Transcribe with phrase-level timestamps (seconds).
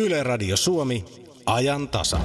[0.00, 1.04] Yle Radio Suomi,
[1.46, 2.18] ajan tasa.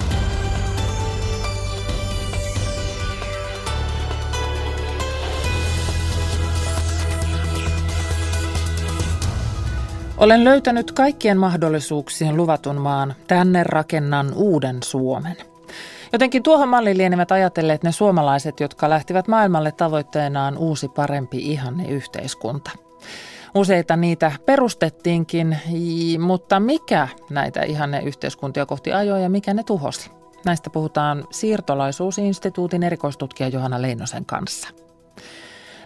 [10.17, 13.15] Olen löytänyt kaikkien mahdollisuuksien luvatun maan.
[13.27, 15.37] Tänne rakennan uuden Suomen.
[16.13, 22.71] Jotenkin tuohon malliin lienevät ajatelleet ne suomalaiset, jotka lähtivät maailmalle tavoitteenaan uusi parempi ihanne yhteiskunta.
[23.55, 25.57] Useita niitä perustettiinkin,
[26.19, 30.11] mutta mikä näitä ihanne yhteiskuntia kohti ajoi ja mikä ne tuhosi?
[30.45, 34.67] Näistä puhutaan siirtolaisuusinstituutin erikoistutkija Johanna Leinosen kanssa.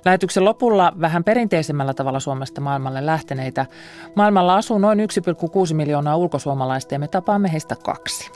[0.05, 3.65] Lähetyksen lopulla vähän perinteisemmällä tavalla Suomesta maailmalle lähteneitä.
[4.15, 8.31] Maailmalla asuu noin 1,6 miljoonaa ulkosuomalaista ja me tapaamme heistä kaksi.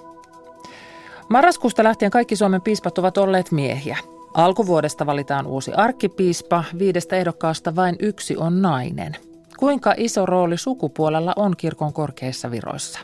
[1.30, 3.98] Marraskuusta lähtien kaikki Suomen piispat ovat olleet miehiä.
[4.34, 9.16] Alkuvuodesta valitaan uusi arkkipiispa, viidestä ehdokkaasta vain yksi on nainen.
[9.58, 13.00] Kuinka iso rooli sukupuolella on kirkon korkeissa viroissa?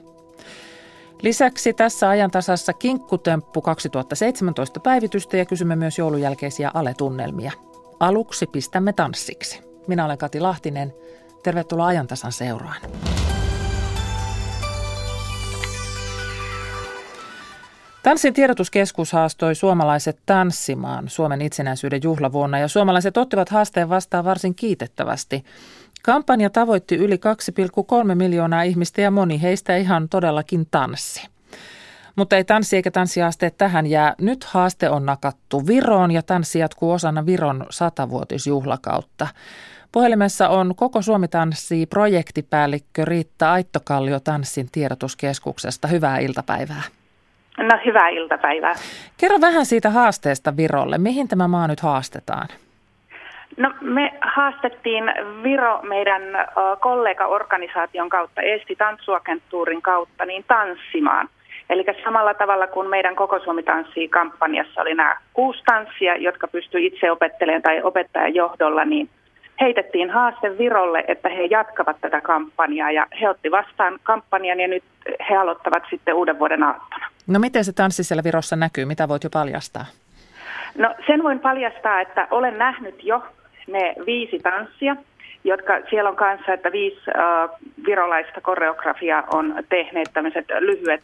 [1.21, 7.51] Lisäksi tässä ajantasassa Kinkkutemppu 2017 päivitystä ja kysymme myös joulunjälkeisiä aletunnelmia.
[7.99, 9.61] Aluksi pistämme tanssiksi.
[9.87, 10.93] Minä olen Kati Lahtinen.
[11.43, 12.81] Tervetuloa ajantasan seuraan.
[18.09, 25.43] Tanssin tiedotuskeskus haastoi suomalaiset tanssimaan Suomen itsenäisyyden juhlavuonna ja suomalaiset ottivat haasteen vastaan varsin kiitettävästi.
[26.03, 27.15] Kampanja tavoitti yli
[28.09, 31.27] 2,3 miljoonaa ihmistä ja moni heistä ihan todellakin tanssi.
[32.15, 34.15] Mutta ei tanssi eikä tanssihaasteet tähän jää.
[34.21, 39.27] Nyt haaste on nakattu Viroon ja tanssi jatkuu osana Viron satavuotisjuhlakautta.
[39.91, 45.87] Puhelimessa on Koko Suomi tanssii projektipäällikkö Riitta Aittokallio Tanssin tiedotuskeskuksesta.
[45.87, 46.83] Hyvää iltapäivää.
[47.63, 48.73] No hyvää iltapäivää.
[49.17, 50.97] Kerro vähän siitä haasteesta Virolle.
[50.97, 52.47] Mihin tämä maa nyt haastetaan?
[53.57, 55.03] No me haastettiin
[55.43, 56.21] Viro meidän
[56.79, 61.29] kollegaorganisaation kautta, Eesti Tanssuagentuurin kautta, niin tanssimaan.
[61.69, 66.85] Eli samalla tavalla kuin meidän Koko Suomi tanssii kampanjassa oli nämä kuusi tanssia, jotka pystyi
[66.85, 69.09] itse opettelemaan tai opettajan johdolla, niin
[69.61, 74.83] heitettiin haaste Virolle, että he jatkavat tätä kampanjaa ja he otti vastaan kampanjan ja nyt
[75.29, 77.05] he aloittavat sitten uuden vuoden aattona.
[77.27, 78.85] No miten se tanssi siellä Virossa näkyy?
[78.85, 79.85] Mitä voit jo paljastaa?
[80.77, 83.23] No sen voin paljastaa, että olen nähnyt jo
[83.67, 84.95] ne viisi tanssia,
[85.43, 87.49] jotka siellä on kanssa, että viisi äh,
[87.85, 91.01] virolaista koreografiaa on tehneet tämmöiset lyhyet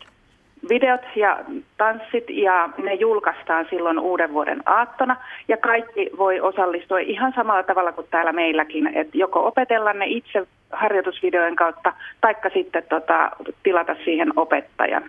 [0.69, 1.39] videot ja
[1.77, 5.15] tanssit ja ne julkaistaan silloin uuden vuoden aattona
[5.47, 10.47] ja kaikki voi osallistua ihan samalla tavalla kuin täällä meilläkin, että joko opetella ne itse
[10.71, 13.31] harjoitusvideojen kautta taikka sitten tota,
[13.63, 15.03] tilata siihen opettajan.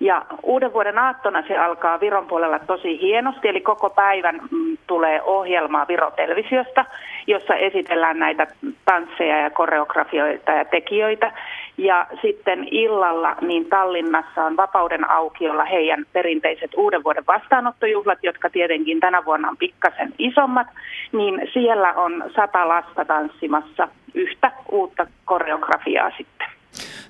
[0.00, 5.22] Ja uuden vuoden aattona se alkaa Viron puolella tosi hienosti, eli koko päivän mm, tulee
[5.22, 6.84] ohjelmaa Viro Televisiosta,
[7.26, 8.46] jossa esitellään näitä
[8.84, 11.32] tansseja ja koreografioita ja tekijöitä.
[11.78, 19.00] Ja sitten illalla niin Tallinnassa on Vapauden aukiolla heidän perinteiset uuden vuoden vastaanottojuhlat, jotka tietenkin
[19.00, 20.66] tänä vuonna on pikkasen isommat,
[21.12, 26.59] niin siellä on sata lasta tanssimassa yhtä uutta koreografiaa sitten.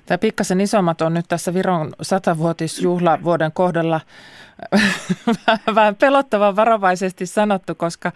[0.05, 3.99] Tämä pikkasen isommat on nyt tässä Viron satavuotisjuhlavuoden kohdalla
[5.75, 8.11] vähän pelottavan varovaisesti sanottu, koska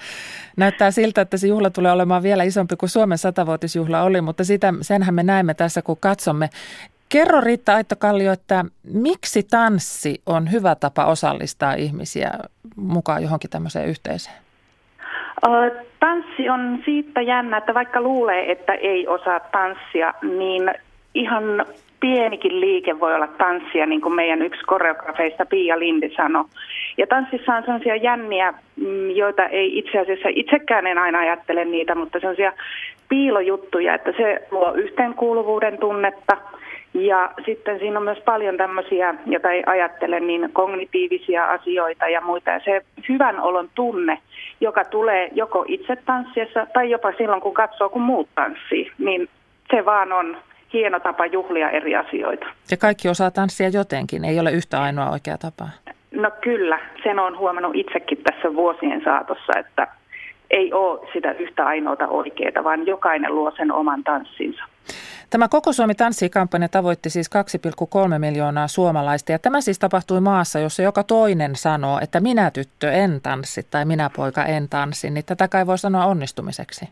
[0.57, 4.73] näyttää siltä, että se juhla tulee olemaan vielä isompi kuin Suomen satavuotisjuhla oli, mutta sitä,
[4.81, 6.49] senhän me näemme tässä, kun katsomme.
[7.09, 12.31] Kerro Riitta Aittokallio, että miksi tanssi on hyvä tapa osallistaa ihmisiä
[12.75, 14.35] mukaan johonkin tämmöiseen yhteiseen?
[15.99, 20.71] Tanssi on siitä jännä, että vaikka luulee, että ei osaa tanssia, niin
[21.15, 21.65] ihan
[21.99, 26.45] pienikin liike voi olla tanssia, niin kuin meidän yksi koreografeista Pia Lindi sanoi.
[26.97, 31.95] Ja tanssissa on sellaisia jänniä, mm, joita ei itse asiassa itsekään en aina ajattele niitä,
[31.95, 32.53] mutta sellaisia
[33.09, 36.37] piilojuttuja, että se luo yhteenkuuluvuuden tunnetta.
[36.93, 42.51] Ja sitten siinä on myös paljon tämmöisiä, joita ei ajattele, niin kognitiivisia asioita ja muita.
[42.51, 44.17] Ja se hyvän olon tunne,
[44.61, 49.29] joka tulee joko itse tanssiessa tai jopa silloin, kun katsoo, kun muut tanssii, niin
[49.71, 50.37] se vaan on
[50.73, 52.45] hieno tapa juhlia eri asioita.
[52.71, 55.69] Ja kaikki osaa tanssia jotenkin, ei ole yhtä ainoa oikea tapa.
[56.11, 59.87] No kyllä, sen on huomannut itsekin tässä vuosien saatossa, että
[60.51, 64.63] ei ole sitä yhtä ainoata oikeaa, vaan jokainen luo sen oman tanssinsa.
[65.29, 67.29] Tämä Koko Suomi tanssikampanja tavoitti siis
[68.13, 72.91] 2,3 miljoonaa suomalaista ja tämä siis tapahtui maassa, jossa joka toinen sanoo, että minä tyttö
[72.91, 76.89] en tanssi tai minä poika en tanssi, niin tätä kai voi sanoa onnistumiseksi.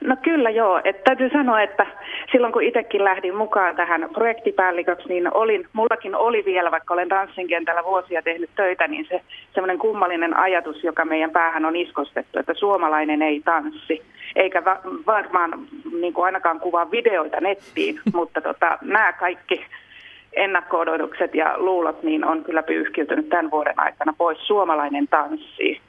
[0.00, 1.86] No kyllä joo, että täytyy sanoa, että
[2.32, 7.48] silloin kun itsekin lähdin mukaan tähän projektipäälliköksi, niin olin, mullakin oli vielä, vaikka olen Ranssin
[7.48, 9.20] kentällä vuosia tehnyt töitä, niin se
[9.54, 14.02] semmoinen kummallinen ajatus, joka meidän päähän on iskostettu, että suomalainen ei tanssi,
[14.36, 15.50] eikä va- varmaan
[16.00, 19.64] niin kuin ainakaan kuvaa videoita nettiin, mutta tota, nämä kaikki
[20.32, 20.84] ennakko
[21.34, 24.38] ja luulot niin on kyllä pyyhkiytynyt tämän vuoden aikana pois.
[24.46, 25.80] Suomalainen tanssi.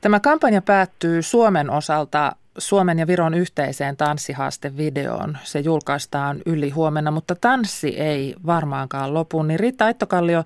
[0.00, 5.38] Tämä kampanja päättyy Suomen osalta Suomen ja Viron yhteiseen tanssihaastevideoon.
[5.42, 9.42] Se julkaistaan yli huomenna, mutta tanssi ei varmaankaan lopu.
[9.42, 10.42] Niin Riitta Aittokallio,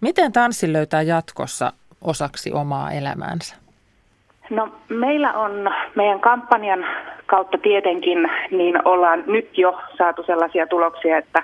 [0.00, 3.56] miten tanssi löytää jatkossa osaksi omaa elämäänsä?
[4.50, 6.84] No meillä on meidän kampanjan
[7.26, 8.18] kautta tietenkin,
[8.50, 11.42] niin ollaan nyt jo saatu sellaisia tuloksia, että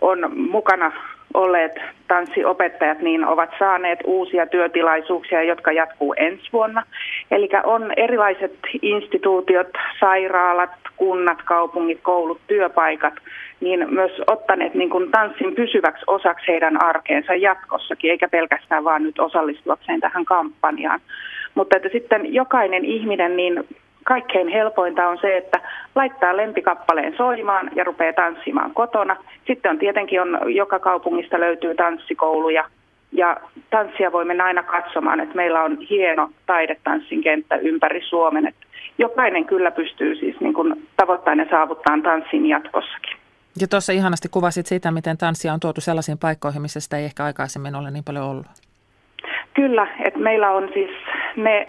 [0.00, 0.92] on mukana
[1.34, 1.72] olleet
[2.08, 6.82] tanssiopettajat niin ovat saaneet uusia työtilaisuuksia, jotka jatkuu ensi vuonna.
[7.30, 9.68] Eli on erilaiset instituutiot,
[10.00, 13.14] sairaalat, kunnat, kaupungit, koulut, työpaikat,
[13.60, 19.18] niin myös ottaneet niin kuin tanssin pysyväksi osaksi heidän arkeensa jatkossakin, eikä pelkästään vaan nyt
[19.18, 21.00] osallistuakseen tähän kampanjaan.
[21.54, 23.64] Mutta että sitten jokainen ihminen niin
[24.04, 25.60] kaikkein helpointa on se, että
[25.94, 29.16] laittaa lempikappaleen soimaan ja rupeaa tanssimaan kotona.
[29.46, 32.64] Sitten on tietenkin, on, joka kaupungista löytyy tanssikouluja
[33.12, 33.36] ja
[33.70, 38.46] tanssia voi mennä aina katsomaan, että meillä on hieno taidetanssin kenttä ympäri Suomen.
[38.46, 38.66] Että
[38.98, 43.16] jokainen kyllä pystyy siis niin kuin tavoittamaan ja saavuttaa tanssin jatkossakin.
[43.60, 47.24] Ja tuossa ihanasti kuvasit sitä, miten tanssia on tuotu sellaisiin paikkoihin, missä sitä ei ehkä
[47.24, 48.46] aikaisemmin ole niin paljon ollut.
[49.54, 50.90] Kyllä, että meillä on siis
[51.36, 51.68] ne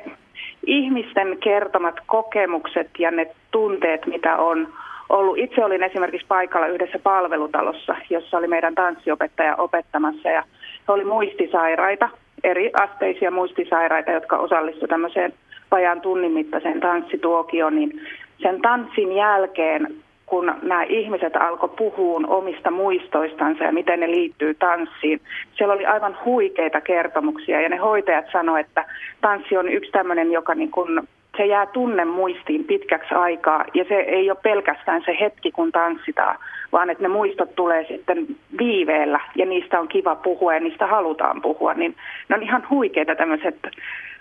[0.65, 4.67] ihmisten kertomat kokemukset ja ne tunteet, mitä on
[5.09, 5.37] ollut.
[5.37, 10.43] Itse olin esimerkiksi paikalla yhdessä palvelutalossa, jossa oli meidän tanssiopettaja opettamassa ja
[10.87, 12.09] he oli muistisairaita,
[12.43, 15.33] eri asteisia muistisairaita, jotka osallistuivat tämmöiseen
[15.71, 18.01] vajaan tunnin mittaiseen tanssituokioon, niin
[18.41, 19.87] sen tanssin jälkeen
[20.25, 25.21] kun nämä ihmiset alkoi puhua omista muistoistansa ja miten ne liittyy tanssiin.
[25.57, 28.85] Siellä oli aivan huikeita kertomuksia ja ne hoitajat sanoivat, että
[29.21, 31.07] tanssi on yksi tämmöinen, joka niin kuin,
[31.37, 36.37] se jää tunne muistiin pitkäksi aikaa ja se ei ole pelkästään se hetki, kun tanssitaan,
[36.71, 38.27] vaan että ne muistot tulee sitten
[38.57, 41.73] viiveellä ja niistä on kiva puhua ja niistä halutaan puhua.
[41.73, 41.95] Niin
[42.29, 43.67] ne on ihan huikeita tämmöiset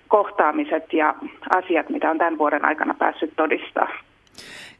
[0.08, 1.14] kohtaamiset ja
[1.54, 3.88] asiat, mitä on tämän vuoden aikana päässyt todistaa.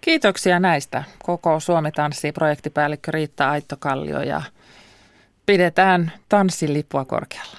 [0.05, 1.05] Kiitoksia näistä.
[1.23, 4.43] Koko Suomi tanssii projektipäällikkö Riitta Aittokallio ja
[5.47, 7.59] pidetään tanssin lippua korkealla.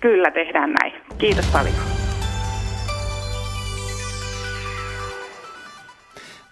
[0.00, 0.92] Kyllä tehdään näin.
[1.18, 1.74] Kiitos paljon.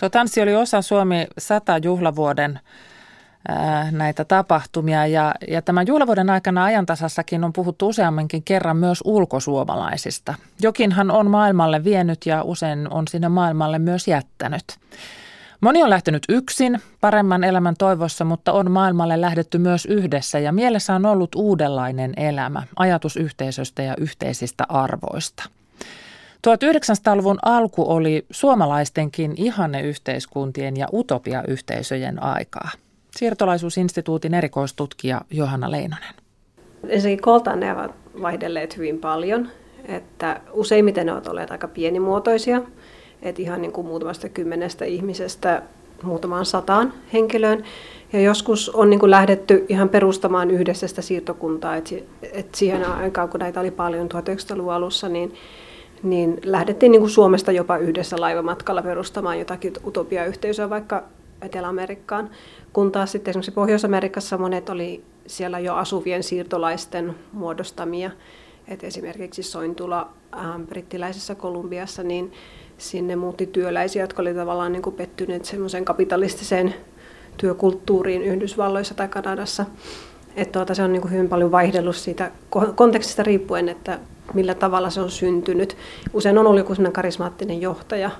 [0.00, 2.60] Tuo tanssi oli osa Suomi 100 juhlavuoden
[3.90, 5.06] näitä tapahtumia.
[5.06, 10.34] Ja, ja tämän juhlavuoden aikana ajantasassakin on puhuttu useammankin kerran myös ulkosuomalaisista.
[10.60, 14.64] Jokinhan on maailmalle vienyt ja usein on sinne maailmalle myös jättänyt.
[15.60, 20.94] Moni on lähtenyt yksin paremman elämän toivossa, mutta on maailmalle lähdetty myös yhdessä ja mielessä
[20.94, 25.44] on ollut uudenlainen elämä, ajatus yhteisöstä ja yhteisistä arvoista.
[26.48, 32.70] 1900-luvun alku oli suomalaistenkin ihanneyhteiskuntien ja utopiayhteisöjen aikaa.
[33.16, 36.14] Siirtolaisuusinstituutin erikoistutkija Johanna Leinonen.
[36.88, 39.48] Ensinnäkin koltaan ne ovat vaihdelleet hyvin paljon,
[39.84, 42.62] että useimmiten ne ovat olleet aika pienimuotoisia,
[43.22, 45.62] että ihan niin kuin muutamasta kymmenestä ihmisestä
[46.02, 47.64] muutamaan sataan henkilöön.
[48.12, 53.28] Ja joskus on niin kuin lähdetty ihan perustamaan yhdessä sitä siirtokuntaa, että, että siihen aikaan,
[53.28, 55.34] kun näitä oli paljon 1900-luvun alussa, niin,
[56.02, 61.04] niin lähdettiin niin kuin Suomesta jopa yhdessä laivamatkalla perustamaan jotakin utopiayhteisöä vaikka
[61.42, 62.30] Etelä-Amerikkaan,
[62.72, 68.10] kun taas sitten esimerkiksi Pohjois-Amerikassa monet oli siellä jo asuvien siirtolaisten muodostamia.
[68.68, 72.32] Et esimerkiksi Sointula ähm, brittiläisessä Kolumbiassa, niin
[72.78, 76.74] sinne muutti työläisiä, jotka olivat tavallaan niin kuin pettyneet semmoiseen kapitalistiseen
[77.36, 79.66] työkulttuuriin Yhdysvalloissa tai Kanadassa.
[80.36, 82.30] Että tuota, se on niin kuin hyvin paljon vaihdellut siitä
[82.74, 83.98] kontekstista riippuen, että
[84.34, 85.76] millä tavalla se on syntynyt.
[86.12, 88.10] Usein on ollut joku karismaattinen johtaja,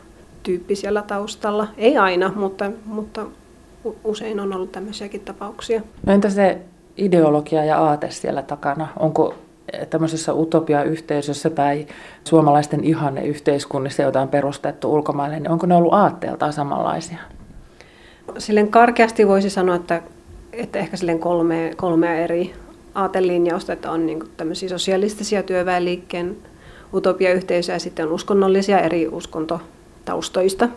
[0.43, 1.69] tyyppi siellä taustalla.
[1.77, 3.27] Ei aina, mutta, mutta
[4.05, 5.83] usein on ollut tämmöisiäkin tapauksia.
[6.07, 6.59] No entä se
[6.97, 8.89] ideologia ja aate siellä takana?
[8.99, 9.35] Onko
[9.91, 11.87] tämmöisessä utopia-yhteisössä tai
[12.25, 17.19] suomalaisten ihanne yhteiskunnissa, joita on perustettu ulkomaille, niin onko ne ollut aatteeltaan samanlaisia?
[18.39, 20.03] Silleen karkeasti voisi sanoa, että,
[20.53, 22.55] että ehkä silleen kolme, kolmea eri
[22.95, 26.37] aatelinjausta, että on niin tämmöisiä sosialistisia työväenliikkeen
[26.95, 29.09] utopia-yhteisöjä ja sitten on uskonnollisia eri
[30.03, 30.69] uskontotaustoista.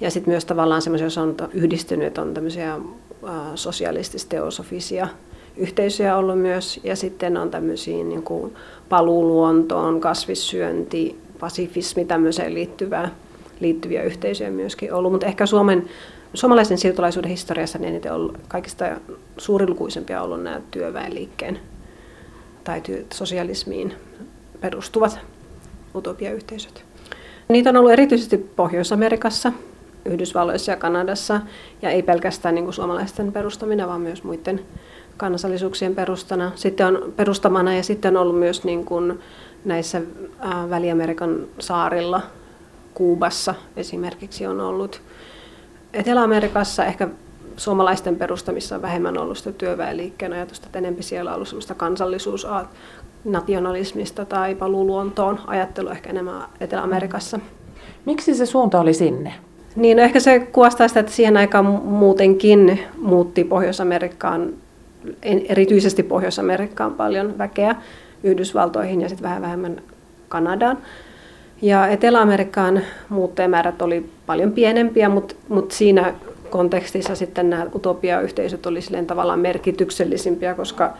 [0.00, 2.78] Ja sitten myös tavallaan semmoisia, jos on yhdistynyt, on tämmöisiä
[3.54, 5.08] sosialististeosofisia
[5.56, 6.80] yhteisöjä ollut myös.
[6.84, 8.54] Ja sitten on tämmöisiä niin kuin
[8.88, 13.10] paluuluontoon, kasvissyönti, pasifismi, tämmöiseen liittyvää,
[13.60, 15.12] liittyviä yhteisöjä myöskin ollut.
[15.12, 15.88] Mutta ehkä Suomen,
[16.34, 18.84] suomalaisen siirtolaisuuden historiassa niin eniten ollut kaikista
[19.38, 21.58] suurilukuisempia ollut nämä työväenliikkeen
[22.64, 23.94] tai työ, sosialismiin
[24.60, 25.18] perustuvat
[25.94, 26.91] utopiayhteisöt.
[27.52, 29.52] Niitä on ollut erityisesti Pohjois-Amerikassa,
[30.04, 31.40] Yhdysvalloissa ja Kanadassa.
[31.82, 34.60] Ja ei pelkästään niin kuin suomalaisten perustamina, vaan myös muiden
[35.16, 36.52] kansallisuuksien perustana.
[36.54, 39.20] Sitten on perustamana ja sitten on ollut myös niin kuin
[39.64, 40.02] näissä
[40.70, 42.22] Väli-Amerikan saarilla,
[42.94, 45.00] Kuubassa esimerkiksi on ollut.
[45.92, 47.08] Etelä-Amerikassa ehkä
[47.56, 52.46] suomalaisten perustamissa on vähemmän ollut sitä työväenliikkeen ajatusta, että enemmän siellä on ollut sellaista kansallisuus,
[53.24, 57.40] nationalismista tai paluuluontoon ajattelu ehkä enemmän Etelä-Amerikassa.
[58.04, 59.34] Miksi se suunta oli sinne?
[59.76, 64.52] Niin, no ehkä se kuvastaa sitä, että siihen aikaan muutenkin muutti Pohjois-Amerikkaan,
[65.48, 67.76] erityisesti Pohjois-Amerikkaan paljon väkeä,
[68.22, 69.82] Yhdysvaltoihin ja sitten vähän vähemmän
[70.28, 70.78] Kanadaan.
[71.62, 76.14] Ja Etelä-Amerikkaan muuttajamäärät oli paljon pienempiä, mutta, mutta siinä
[76.50, 80.92] kontekstissa sitten nämä utopiayhteisöt olivat tavallaan merkityksellisimpiä, koska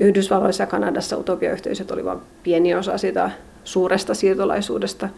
[0.00, 3.30] Yhdysvalloissa ja Kanadassa utopiayhteisöt olivat pieni osa sitä
[3.64, 5.08] suuresta siirtolaisuudesta,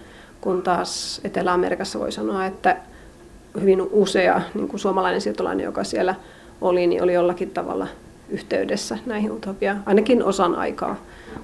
[0.40, 2.76] kun taas Etelä-Amerikassa voi sanoa, että
[3.60, 6.14] hyvin usea niin kuin suomalainen siirtolainen, joka siellä
[6.60, 7.86] oli, niin oli jollakin tavalla
[8.28, 10.96] yhteydessä näihin utopia, ainakin osan aikaa.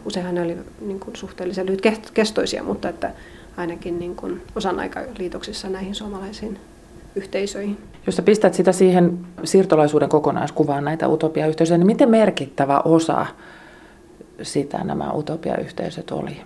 [0.04, 3.10] Useinhan ne oli niin kuin suhteellisen lyhytkestoisia, mutta että
[3.56, 6.58] ainakin niin kuin osan aikaa liitoksissa näihin suomalaisiin
[7.16, 7.78] yhteisöihin.
[8.06, 13.26] Jos sä pistät sitä siihen siirtolaisuuden kokonaiskuvaan näitä utopiayhteisöjä, niin miten merkittävä osa
[14.42, 16.36] sitä nämä utopiayhteisöt oli?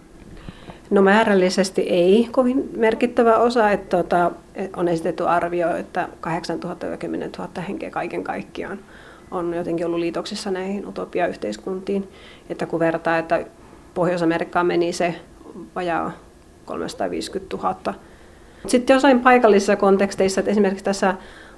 [0.90, 4.30] No määrällisesti ei kovin merkittävä osa, että tuota,
[4.76, 8.78] on esitetty arvio, että 8000 ja 10 000 henkeä kaiken kaikkiaan
[9.30, 12.08] on jotenkin ollut liitoksissa näihin utopiayhteiskuntiin.
[12.50, 13.44] Että kun vertaa, että
[13.94, 15.14] Pohjois-Amerikkaan meni se
[15.75, 16.12] vajaa
[16.64, 17.94] 350 000
[18.66, 21.14] sitten jossain paikallisissa konteksteissa, että esimerkiksi tässä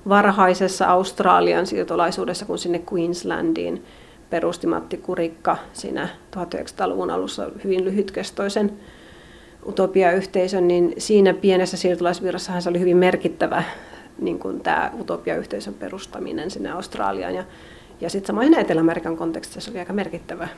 [0.09, 3.85] varhaisessa Australian siirtolaisuudessa, kun sinne Queenslandiin
[4.31, 8.73] perusti Matti Kurikka siinä 1900-luvun alussa hyvin lyhytkestoisen
[9.67, 13.63] utopiayhteisön, niin siinä pienessä siirtolaisvirrassahan se oli hyvin merkittävä
[14.19, 17.35] niin kuin tämä utopiayhteisön perustaminen sinne Australiaan.
[17.35, 17.45] Ja,
[18.01, 20.49] ja sitten samoin Etelä-Amerikan kontekstissa se oli aika merkittävä.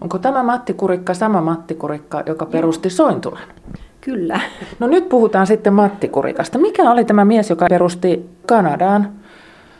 [0.00, 3.42] Onko tämä Matti Kurikka sama Matti Kurikka, joka perusti Sointulan?
[4.00, 4.40] Kyllä.
[4.78, 6.58] No nyt puhutaan sitten Matti Kurikasta.
[6.58, 9.12] Mikä oli tämä mies, joka perusti Kanadaan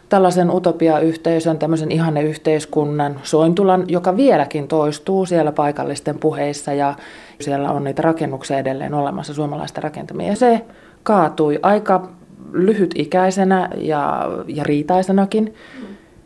[0.09, 6.95] tällaisen utopiayhteisön, tämmöisen ihanneyhteiskunnan, Sointulan, joka vieläkin toistuu siellä paikallisten puheissa ja
[7.41, 10.29] siellä on niitä rakennuksia edelleen olemassa, suomalaista rakentamia.
[10.29, 10.65] Ja se
[11.03, 12.09] kaatui aika
[12.53, 15.55] lyhytikäisenä ja, ja riitaisenakin.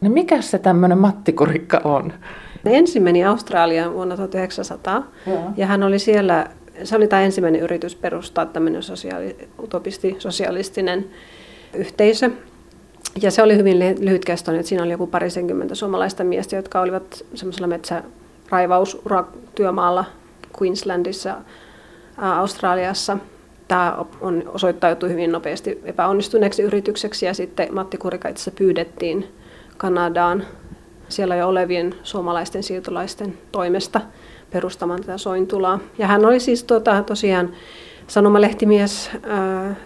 [0.00, 2.12] No mikä se tämmöinen Matti Kurikka on?
[2.64, 6.46] Ensin meni Australiaan vuonna 1900 ja, ja hän oli siellä
[6.84, 11.10] se oli tämä ensimmäinen yritys perustaa tämmöinen sosiaali, utopisti, sosialistinen
[11.74, 12.30] yhteisö.
[13.22, 17.66] Ja se oli hyvin lyhytkestoinen, että siinä oli joku parisenkymmentä suomalaista miestä, jotka olivat semmoisella
[17.66, 20.04] metsäraivaustyömaalla
[20.60, 21.36] Queenslandissa,
[22.16, 23.18] Australiassa.
[23.68, 29.28] Tämä on osoittautui hyvin nopeasti epäonnistuneeksi yritykseksi ja sitten Matti Kurika itse pyydettiin
[29.76, 30.46] Kanadaan
[31.08, 34.00] siellä jo olevien suomalaisten siirtolaisten toimesta–
[34.52, 35.78] perustamaan tätä sointulaa.
[35.98, 37.50] Ja hän oli siis tota, tosiaan
[38.06, 39.10] sanomalehtimies,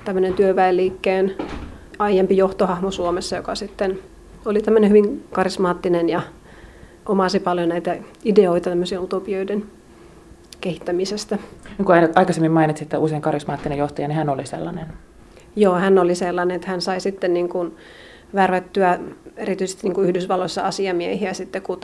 [0.05, 1.35] tämmöinen työväenliikkeen
[1.99, 3.99] aiempi johtohahmo Suomessa, joka sitten
[4.45, 6.21] oli tämmöinen hyvin karismaattinen ja
[7.07, 9.65] omasi paljon näitä ideoita tämmöisen utopioiden
[10.61, 11.39] kehittämisestä.
[11.79, 14.87] Niin kuin aikaisemmin mainitsit, että usein karismaattinen johtaja, niin hän oli sellainen.
[15.57, 17.77] Joo, hän oli sellainen, että hän sai sitten niin kuin
[18.35, 18.99] värvättyä
[19.37, 21.79] erityisesti niin kuin Yhdysvalloissa asiamiehiä sitten, kun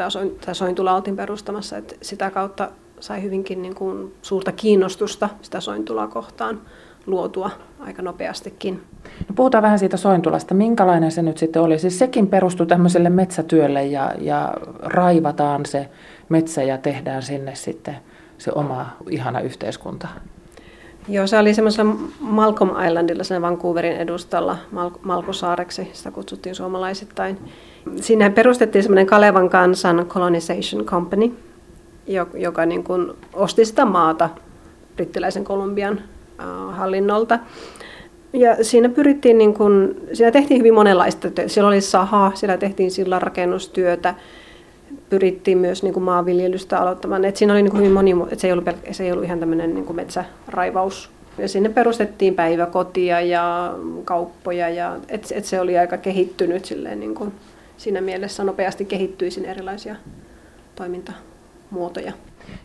[0.52, 1.76] sointula oltiin perustamassa.
[1.76, 2.70] Että sitä kautta
[3.00, 6.60] sai hyvinkin niin kuin suurta kiinnostusta sitä sointulaa kohtaan
[7.06, 8.82] luotua aika nopeastikin.
[9.28, 10.54] No puhutaan vähän siitä sointulasta.
[10.54, 11.78] Minkälainen se nyt sitten oli?
[11.78, 15.88] Siis sekin perustui tämmöiselle metsätyölle ja, ja raivataan se
[16.28, 17.96] metsä ja tehdään sinne sitten
[18.38, 20.08] se oma ihana yhteiskunta.
[21.08, 27.38] Joo, se oli semmoisella Malcolm Islandilla, sen Vancouverin edustalla, Mal- Malkosaareksi, sitä kutsuttiin suomalaisittain.
[27.96, 31.32] Siinä perustettiin semmoinen Kalevan kansan Colonization Company,
[32.34, 34.30] joka niin kuin osti sitä maata
[34.96, 36.00] brittiläisen Kolumbian
[36.70, 37.38] hallinnolta.
[38.32, 41.48] Ja siinä pyrittiin, niin kuin, siinä tehtiin hyvin monenlaista työtä.
[41.48, 44.14] Siellä oli saha, siellä tehtiin sillan rakennustyötä,
[45.10, 47.24] pyrittiin myös niin kuin maanviljelystä aloittamaan.
[47.24, 49.24] Et siinä oli niin kuin hyvin moni, et se, ei ollut pelk- se ei ollut
[49.24, 51.10] ihan tämmöinen niin kuin metsäraivaus.
[51.38, 57.14] Ja sinne perustettiin päiväkotia ja kauppoja, ja et, et se oli aika kehittynyt silleen, niin
[57.14, 57.32] kuin,
[57.76, 59.96] siinä mielessä nopeasti kehittyi sinne erilaisia
[60.74, 62.12] toimintamuotoja.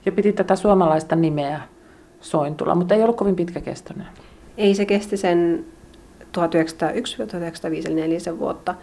[0.05, 1.61] Ja piti tätä suomalaista nimeä
[2.21, 4.07] Sointula, mutta ei ollut kovin pitkäkestoinen.
[4.57, 5.65] Ei se kesti sen
[6.21, 6.27] 1901-1905,
[7.85, 8.75] eli nelisen vuotta.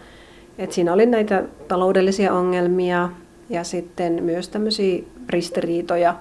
[0.57, 3.09] Et siinä oli näitä taloudellisia ongelmia,
[3.49, 6.15] ja sitten myös tämmöisiä ristiriitoja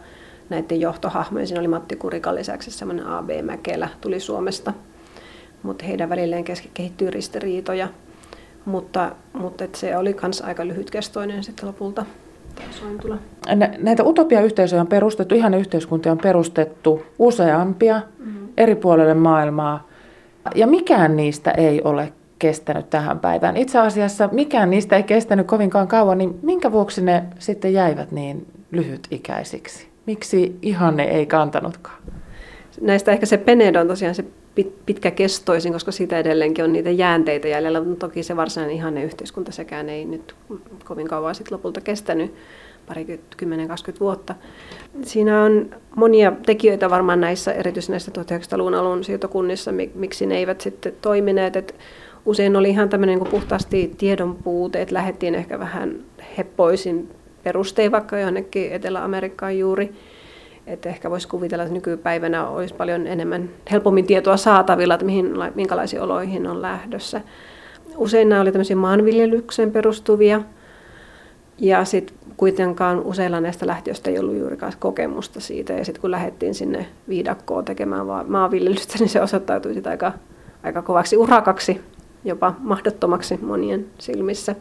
[0.48, 1.46] näiden johtohahmojen.
[1.46, 3.30] Siinä oli Matti Kurikan lisäksi semmoinen A.B.
[3.42, 4.72] Mäkelä, tuli Suomesta.
[5.62, 7.88] mutta heidän välilleen kehittyy ristiriitoja.
[8.64, 12.06] Mutta, mutta et se oli myös aika lyhytkestoinen sitten lopulta
[12.70, 13.18] sointula.
[13.78, 18.48] Näitä utopiayhteisöjä on perustettu, ihan yhteiskuntia on perustettu useampia mm-hmm.
[18.56, 19.88] eri puolille maailmaa.
[20.54, 22.12] Ja mikään niistä ei ole
[22.44, 23.56] kestänyt tähän päivään.
[23.56, 28.46] Itse asiassa mikään niistä ei kestänyt kovinkaan kauan, niin minkä vuoksi ne sitten jäivät niin
[28.70, 29.88] lyhytikäisiksi?
[30.06, 31.96] Miksi ihanne ei kantanutkaan?
[32.80, 34.24] Näistä ehkä se Penedo on tosiaan se
[34.86, 39.88] pitkäkestoisin, koska sitä edelleenkin on niitä jäänteitä jäljellä, mutta toki se varsinainen ihanne yhteiskunta sekään
[39.88, 40.34] ei nyt
[40.84, 42.34] kovin kauan sitten lopulta kestänyt,
[42.86, 44.34] parikymmentä 10-20 vuotta.
[45.02, 50.92] Siinä on monia tekijöitä varmaan näissä, erityisesti näissä 1900-luvun alun siirtokunnissa, miksi ne eivät sitten
[51.02, 51.56] toimineet.
[51.56, 51.74] Et
[52.26, 55.94] usein oli ihan tämmöinen niin puhtaasti tiedon puute, että lähdettiin ehkä vähän
[56.38, 57.10] heppoisin
[57.42, 59.92] perustein vaikka jonnekin Etelä-Amerikkaan juuri.
[60.66, 66.02] Että ehkä voisi kuvitella, että nykypäivänä olisi paljon enemmän helpommin tietoa saatavilla, että mihin, minkälaisiin
[66.02, 67.20] oloihin on lähdössä.
[67.96, 70.42] Usein nämä oli tämmöisiä maanviljelykseen perustuvia.
[71.58, 75.72] Ja sitten kuitenkaan useilla näistä lähtiöistä ei ollut juurikaan kokemusta siitä.
[75.72, 80.12] Ja sitten kun lähdettiin sinne viidakkoon tekemään maanviljelystä, niin se osoittautui aika,
[80.62, 81.80] aika kovaksi urakaksi,
[82.24, 84.54] jopa mahdottomaksi monien silmissä.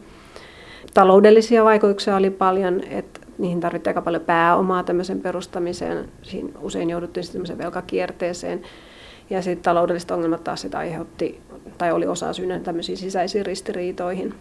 [0.94, 6.10] Taloudellisia vaikutuksia oli paljon, että niihin tarvittiin aika paljon pääomaa tämmöisen perustamiseen.
[6.22, 8.62] Siinä usein jouduttiin sitten velkakierteeseen.
[9.30, 11.42] Ja sitten taloudelliset ongelmat taas sitä aiheutti,
[11.78, 14.34] tai oli osa syynä tämmöisiin sisäisiin ristiriitoihin.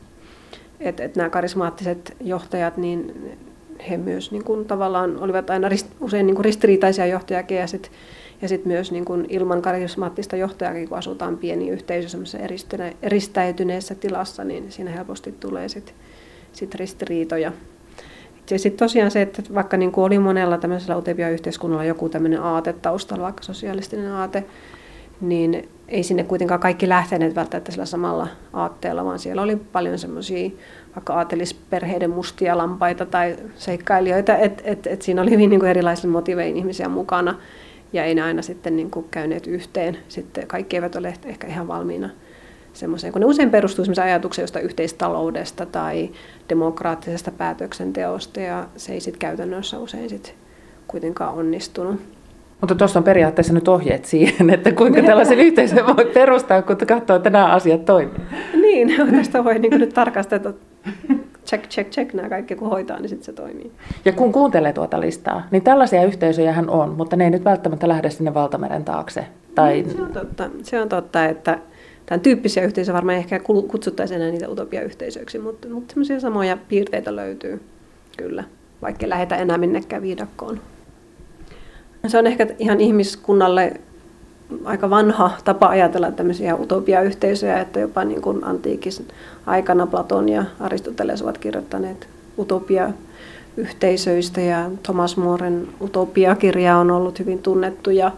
[0.80, 3.14] Että et nämä karismaattiset johtajat, niin
[3.90, 7.92] he myös niin kuin, tavallaan olivat aina rist, usein niin kuin ristiriitaisia johtajakin ja sitten
[8.42, 12.18] ja sit myös niin kuin ilman karismaattista johtajakin, kun asutaan pieni yhteisö
[13.02, 15.94] eristäytyneessä tilassa, niin siinä helposti tulee sitten
[16.52, 17.52] sit ristiriitoja.
[18.50, 23.25] Ja sitten tosiaan se, että vaikka niin oli monella tämmöisellä utopia-yhteiskunnalla joku tämmöinen aate taustalla,
[23.25, 24.44] vaikka sosialistinen aate,
[25.20, 30.50] niin ei sinne kuitenkaan kaikki lähteneet välttämättä sillä samalla aatteella, vaan siellä oli paljon semmoisia
[30.96, 36.12] vaikka aatelisperheiden mustia lampaita tai seikkailijoita, että et, et siinä oli hyvin niin kuin erilaisilla
[36.12, 37.35] motivein ihmisiä mukana
[37.92, 39.98] ja ei ne aina sitten niin kuin käyneet yhteen.
[40.09, 42.11] Sitten kaikki eivät ole ehkä ihan valmiina
[42.72, 46.11] semmoiseen, kun ne usein perustuu ajatukseen jostain yhteistaloudesta tai
[46.48, 50.35] demokraattisesta päätöksenteosta ja se ei sitten käytännössä usein sit
[50.88, 52.00] kuitenkaan onnistunut.
[52.61, 57.16] Mutta tuossa on periaatteessa nyt ohjeet siihen, että kuinka tällaisen yhteisön voi perustaa, kun katsoo,
[57.16, 58.20] että nämä asiat toimii.
[58.52, 60.52] Niin, tästä voi niin nyt tarkastaa, että
[61.52, 63.72] check, check, check nämä kaikki, kun hoitaa, niin sitten se toimii.
[64.04, 68.10] Ja kun kuuntelee tuota listaa, niin tällaisia yhteisöjä on, mutta ne ei nyt välttämättä lähde
[68.10, 69.26] sinne valtameren taakse.
[69.54, 69.72] Tai...
[69.72, 70.50] Niin, se, on totta.
[70.62, 71.58] se on totta, että
[72.06, 77.60] tämän tyyppisiä yhteisöjä varmaan ehkä kutsuttaisiin enää niitä utopiayhteisöiksi, mutta, mutta sellaisia samoja piirteitä löytyy
[78.16, 78.44] kyllä,
[78.82, 80.60] vaikka lähdetä enää minnekään viidakkoon.
[82.06, 83.72] Se on ehkä ihan ihmiskunnalle
[84.64, 88.92] aika vanha tapa ajatella tämmöisiä utopiayhteisöjä, että jopa niin kuin antiikin
[89.46, 92.90] aikana Platon ja Aristoteles ovat kirjoittaneet utopia
[93.56, 98.10] yhteisöistä ja Thomas Moren Utopia-kirja on ollut hyvin tunnettu ja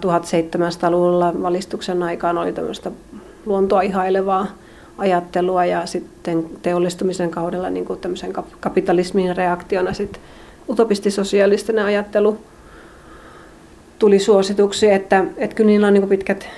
[0.00, 2.90] 1700-luvulla valistuksen aikaan oli tämmöistä
[3.46, 4.46] luontoa ihailevaa
[4.98, 10.22] ajattelua ja sitten teollistumisen kaudella niin kuin tämmöisen kapitalismin reaktiona sitten
[10.68, 12.38] utopistisosialistinen ajattelu
[13.98, 16.48] tuli suosituksi, että, että kyllä niillä on niin pitkät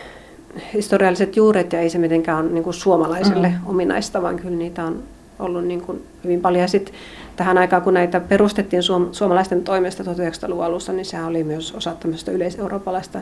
[0.74, 3.66] historialliset juuret ja ei se mitenkään ole niin suomalaiselle mm-hmm.
[3.66, 5.03] ominaista, vaan kyllä niitä on
[5.38, 6.62] ollut niin kuin hyvin paljon.
[6.62, 6.94] Ja sitten
[7.37, 11.94] tähän aikaan, kun näitä perustettiin suom- suomalaisten toimesta 1900-luvun alussa, niin sehän oli myös osa
[12.01, 13.20] tämmöistä yleiseurooppalaista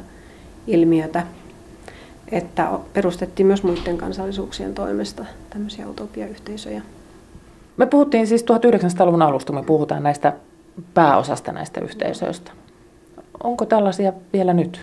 [0.66, 1.22] ilmiötä,
[2.32, 6.82] että perustettiin myös muiden kansallisuuksien toimesta tämmöisiä utopiayhteisöjä.
[7.76, 10.32] Me puhuttiin siis 1900-luvun alusta, me puhutaan näistä
[10.94, 12.52] pääosasta näistä yhteisöistä.
[13.44, 14.80] Onko tällaisia vielä nyt?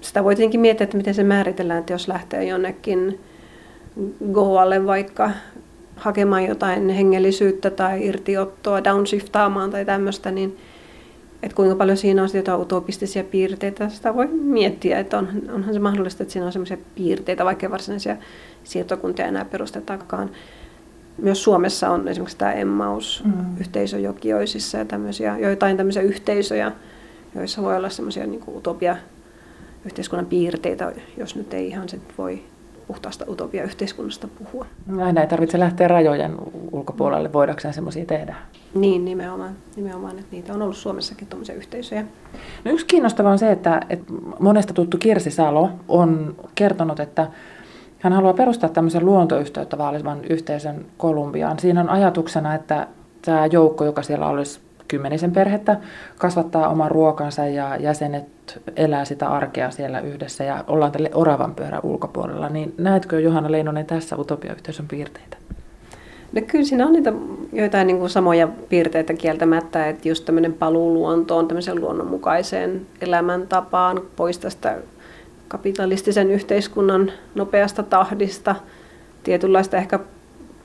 [0.00, 3.20] Sitä voi tietenkin miettiä, että miten se määritellään, että jos lähtee jonnekin
[4.32, 5.30] Goalle vaikka
[5.96, 10.58] hakemaan jotain hengellisyyttä tai irtiottoa, downshiftaamaan tai tämmöistä, niin
[11.42, 15.80] että kuinka paljon siinä on jotain utopistisia piirteitä, sitä voi miettiä, että on, onhan se
[15.80, 18.16] mahdollista, että siinä on sellaisia piirteitä, vaikka varsinaisia
[18.64, 20.30] siirtokuntia enää perustetakaan.
[21.18, 23.60] Myös Suomessa on esimerkiksi tämä Emmaus, mm.
[23.60, 26.72] yhteisö Jokioisissa ja tämmöisiä, joitain tämmöisiä yhteisöjä,
[27.34, 28.96] joissa voi olla semmoisia niin utopia
[29.84, 32.42] yhteiskunnan piirteitä, jos nyt ei ihan sit voi
[32.86, 34.66] puhtaasta utopia-yhteiskunnasta puhua.
[35.02, 36.34] Aina ei tarvitse lähteä rajojen
[36.72, 38.34] ulkopuolelle, voidakseen semmoisia tehdä.
[38.74, 42.04] Niin, nimenomaan, nimenomaan, että niitä on ollut Suomessakin tuommoisia yhteisöjä.
[42.64, 47.26] No yksi kiinnostava on se, että, että monesta tuttu Kirsi Salo on kertonut, että
[47.98, 51.58] hän haluaa perustaa tämmöisen luontoyhteyttä vaalivan yhteisön Kolumbiaan.
[51.58, 52.86] Siinä on ajatuksena, että
[53.24, 54.60] tämä joukko, joka siellä olisi
[54.94, 55.76] kymmenisen perhettä
[56.18, 58.26] kasvattaa oman ruokansa ja jäsenet
[58.76, 62.48] elää sitä arkea siellä yhdessä ja ollaan tälle oravan pyörän ulkopuolella.
[62.48, 65.36] Niin näetkö Johanna Leinonen tässä utopiayhteisön piirteitä?
[66.32, 67.12] No kyllä siinä on niitä
[67.52, 74.38] joitain niin kuin samoja piirteitä kieltämättä, että just tämmöinen paluu luontoon, tämmöisen luonnonmukaiseen elämäntapaan, pois
[74.38, 74.76] tästä
[75.48, 78.54] kapitalistisen yhteiskunnan nopeasta tahdista,
[79.22, 79.98] tietynlaista ehkä,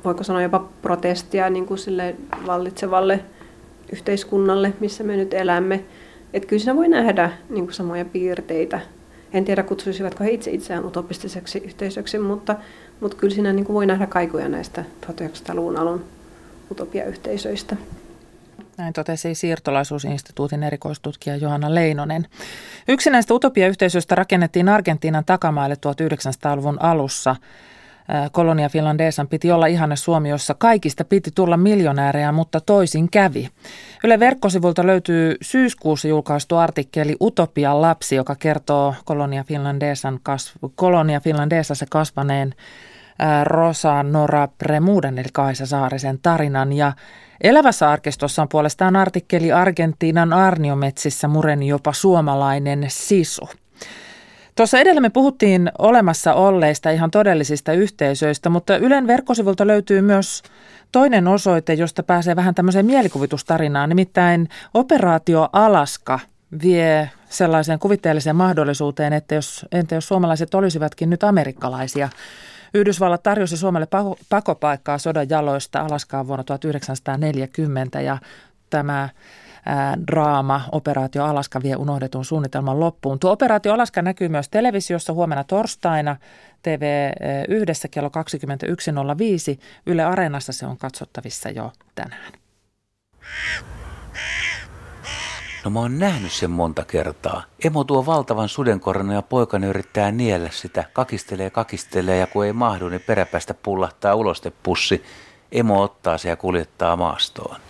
[0.05, 2.15] voiko sanoa jopa protestia niin kuin sille
[2.47, 3.19] vallitsevalle
[3.93, 5.83] yhteiskunnalle, missä me nyt elämme.
[6.33, 8.79] Että kyllä siinä voi nähdä niin kuin samoja piirteitä.
[9.33, 12.55] En tiedä, kutsuisivatko he itse itseään utopistiseksi yhteisöksi, mutta,
[12.99, 16.05] mutta kyllä siinä niin kuin voi nähdä kaikuja näistä 1900-luvun alun
[16.71, 17.75] utopiayhteisöistä.
[18.77, 22.27] Näin totesi siirtolaisuusinstituutin erikoistutkija Johanna Leinonen.
[22.87, 27.35] Yksi näistä utopiayhteisöistä rakennettiin Argentiinan takamaille 1900-luvun alussa.
[28.31, 33.49] Kolonia Finlandesan piti olla ihanne Suomi, jossa kaikista piti tulla miljonäärejä, mutta toisin kävi.
[34.03, 41.85] Yle verkkosivulta löytyy syyskuussa julkaistu artikkeli Utopian lapsi, joka kertoo Kolonia, Finlandesan kasv- Kolonia Finlandesassa
[41.89, 42.53] kasvaneen
[43.43, 46.93] Rosa Nora Premuuden eli Kaisa Saarisen tarinan ja
[47.41, 53.49] Elävässä arkistossa on puolestaan artikkeli Argentiinan Arniometsissä mureni jopa suomalainen sisu.
[54.59, 60.43] Tuossa edellä me puhuttiin olemassa olleista ihan todellisista yhteisöistä, mutta Ylen verkkosivulta löytyy myös
[60.91, 63.89] toinen osoite, josta pääsee vähän tämmöiseen mielikuvitustarinaan.
[63.89, 66.19] Nimittäin Operaatio Alaska
[66.63, 72.09] vie sellaiseen kuvitteelliseen mahdollisuuteen, että jos, entä jos suomalaiset olisivatkin nyt amerikkalaisia.
[72.73, 73.87] Yhdysvallat tarjosi Suomelle
[74.29, 78.17] pakopaikkaa sodan jaloista Alaskaan vuonna 1940 ja
[78.69, 79.09] tämä
[80.07, 83.19] draama Operaatio Alaska vie unohdetun suunnitelman loppuun.
[83.19, 86.15] Tuo Operaatio Alaska näkyy myös televisiossa huomenna torstaina
[86.63, 87.11] TV
[87.47, 88.09] yhdessä kello
[89.55, 89.59] 21.05.
[89.85, 92.33] Yle Areenassa se on katsottavissa jo tänään.
[95.65, 97.43] No mä oon nähnyt sen monta kertaa.
[97.65, 100.83] Emo tuo valtavan sudenkorran ja poikani yrittää niellä sitä.
[100.93, 105.03] Kakistelee, kakistelee ja kun ei mahdu, niin peräpästä pullahtaa ulostepussi.
[105.51, 107.68] Emo ottaa se ja kuljettaa maastoon.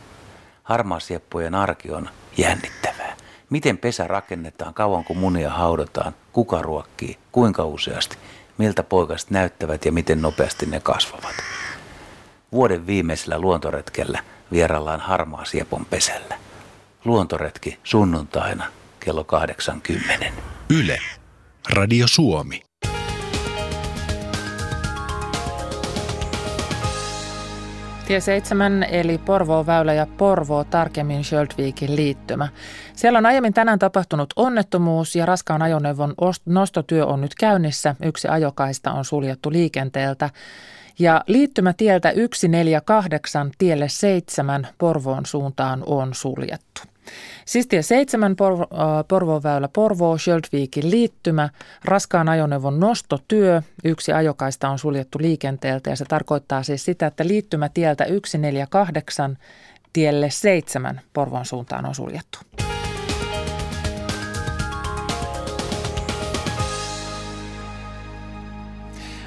[0.69, 3.17] Harmaasieppujen arki on jännittävää.
[3.49, 8.17] Miten pesä rakennetaan, kauan kun munia haudotaan, kuka ruokkii, kuinka useasti,
[8.57, 11.35] miltä poikaset näyttävät ja miten nopeasti ne kasvavat.
[12.51, 16.37] Vuoden viimeisellä luontoretkellä vierallaan harmaasiepon pesällä.
[17.05, 18.65] Luontoretki sunnuntaina
[18.99, 20.25] kello 80.
[20.69, 20.99] Yle.
[21.73, 22.68] Radio Suomi.
[28.09, 32.47] Tie 7 eli Porvoo väylä ja Porvoo tarkemmin Sjöldvikin liittymä.
[32.93, 36.13] Siellä on aiemmin tänään tapahtunut onnettomuus ja raskaan ajoneuvon
[36.45, 37.95] nostotyö on nyt käynnissä.
[38.03, 40.29] Yksi ajokaista on suljettu liikenteeltä.
[40.99, 46.81] Ja liittymätieltä 148 tielle 7 Porvoon suuntaan on suljettu.
[47.45, 51.49] Siis tie 7 Porvo, äh, Porvoon väylä Porvoo, Sjöldviikin liittymä,
[51.85, 58.03] raskaan ajoneuvon nostotyö, yksi ajokaista on suljettu liikenteeltä ja se tarkoittaa siis sitä, että liittymätieltä
[58.03, 59.37] 148
[59.93, 62.39] tielle 7 Porvoon suuntaan on suljettu.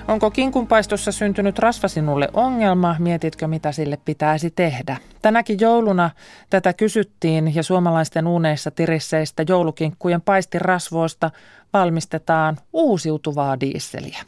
[0.08, 2.96] Onko kinkunpaistossa syntynyt rasvasinulle ongelma?
[2.98, 4.96] Mietitkö, mitä sille pitäisi tehdä?
[5.22, 6.10] Tänäkin jouluna
[6.50, 11.30] tätä kysyttiin ja suomalaisten uuneissa tirisseistä joulukinkkujen paistirasvoista
[11.72, 14.18] valmistetaan uusiutuvaa diisseliä.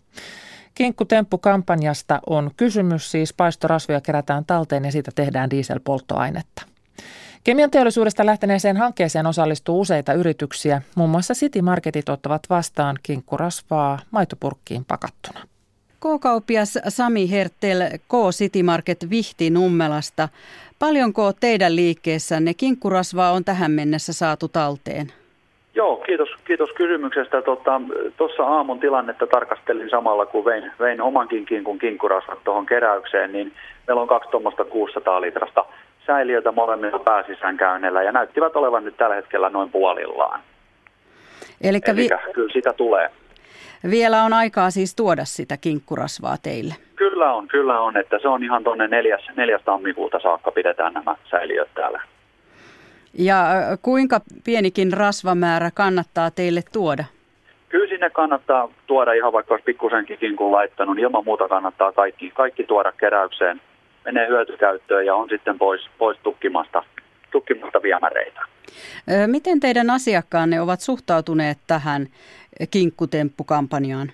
[0.74, 6.62] Kinkkutemppu-kampanjasta on kysymys, siis paistorasvoja kerätään talteen ja siitä tehdään dieselpolttoainetta.
[7.44, 10.82] Kemian teollisuudesta lähteneeseen hankkeeseen osallistuu useita yrityksiä.
[10.94, 15.40] Muun muassa City Marketit ottavat vastaan kinkkurasvaa maitopurkkiin pakattuna.
[16.04, 20.28] K-kauppias Sami Hertel K-City Market Vihti Nummelasta.
[20.78, 25.06] Paljonko teidän liikkeessänne kinkurasvaa on tähän mennessä saatu talteen?
[25.74, 27.42] Joo, kiitos, kiitos kysymyksestä.
[27.42, 33.52] Tuossa tota, aamun tilannetta tarkastelin samalla, kun vein, vein omankin kinkun kinkurasvat tuohon keräykseen, niin
[33.86, 35.64] meillä on kaksi tuommoista 600 litrasta
[36.06, 40.40] säiliötä molemmilla pääsisänkäynneillä ja näyttivät olevan nyt tällä hetkellä noin puolillaan.
[41.60, 43.10] Elikkä vi- kyllä sitä tulee.
[43.90, 46.74] Vielä on aikaa siis tuoda sitä kinkkurasvaa teille.
[46.96, 51.16] Kyllä on, kyllä on, että se on ihan tuonne neljäs, neljäs tammikuuta saakka pidetään nämä
[51.30, 52.02] säiliöt täällä.
[53.18, 53.46] Ja
[53.82, 57.04] kuinka pienikin rasvamäärä kannattaa teille tuoda?
[57.68, 62.30] Kyllä sinne kannattaa tuoda ihan vaikka olisi pikkusenkin kinkun laittanut, niin ilman muuta kannattaa kaikki,
[62.30, 63.60] kaikki tuoda keräykseen.
[64.04, 66.82] Menee hyötykäyttöön ja on sitten pois, pois tukkimasta,
[67.30, 68.40] tukkimasta viemäreitä.
[69.26, 72.06] Miten teidän asiakkaanne ovat suhtautuneet tähän
[72.70, 74.12] kinkkutemppukampanjaan?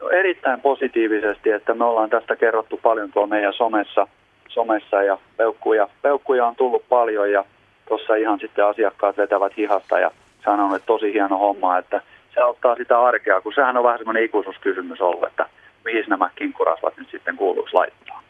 [0.00, 4.08] No, erittäin positiivisesti, että me ollaan tästä kerrottu paljon tuolla meidän somessa,
[4.48, 7.44] somessa ja peukkuja, peukkuja on tullut paljon ja
[7.88, 10.10] tuossa ihan sitten asiakkaat vetävät hihasta ja
[10.44, 12.02] sanon, että tosi hieno homma, että
[12.34, 15.48] se auttaa sitä arkea, kun sehän on vähän semmoinen ikuisuuskysymys ollut, että
[15.84, 18.22] mihin nämä kinkurasvat nyt sitten kuuluisi laittaa.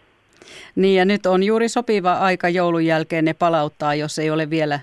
[0.77, 4.81] Niin ja nyt on juuri sopiva aika joulun jälkeen ne palauttaa, jos ei ole vielä,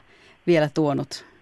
[0.47, 1.32] vielä tuonut.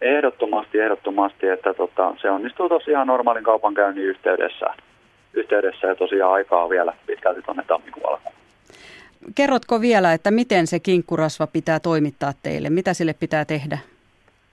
[0.00, 4.66] Ehdottomasti, ehdottomasti, että tota, se onnistuu tosiaan normaalin kaupankäynnin yhteydessä,
[5.34, 8.34] yhteydessä ja tosiaan aikaa vielä pitkälti tuonne tammikuun alkuun.
[9.34, 12.70] Kerrotko vielä, että miten se kinkurasva pitää toimittaa teille?
[12.70, 13.78] Mitä sille pitää tehdä?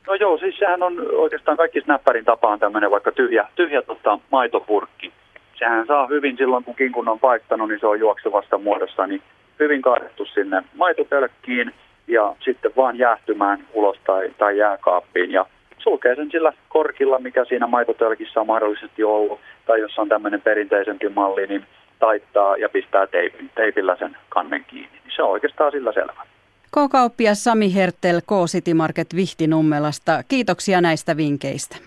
[0.07, 5.13] No joo, siis sehän on oikeastaan kaikki snapperin tapaan tämmöinen vaikka tyhjä, tyhjä tota, maitopurkki.
[5.59, 9.21] Sehän saa hyvin silloin, kun kinkun on paiktanut, niin se on juoksevasta muodossa, niin
[9.59, 11.73] hyvin kaadettu sinne maitopölkkiin
[12.07, 15.45] ja sitten vaan jäähtymään ulos tai, tai jääkaappiin ja
[15.77, 21.09] sulkee sen sillä korkilla, mikä siinä maitotölkissä on mahdollisesti ollut, tai jos on tämmöinen perinteisempi
[21.09, 21.65] malli, niin
[21.99, 25.01] taittaa ja pistää teipin, teipillä sen kannen kiinni.
[25.15, 26.25] Se on oikeastaan sillä selvä.
[26.71, 30.23] K-kauppias Sami Hertel K-City Market Vihtinummelasta.
[30.27, 31.77] Kiitoksia näistä vinkkeistä.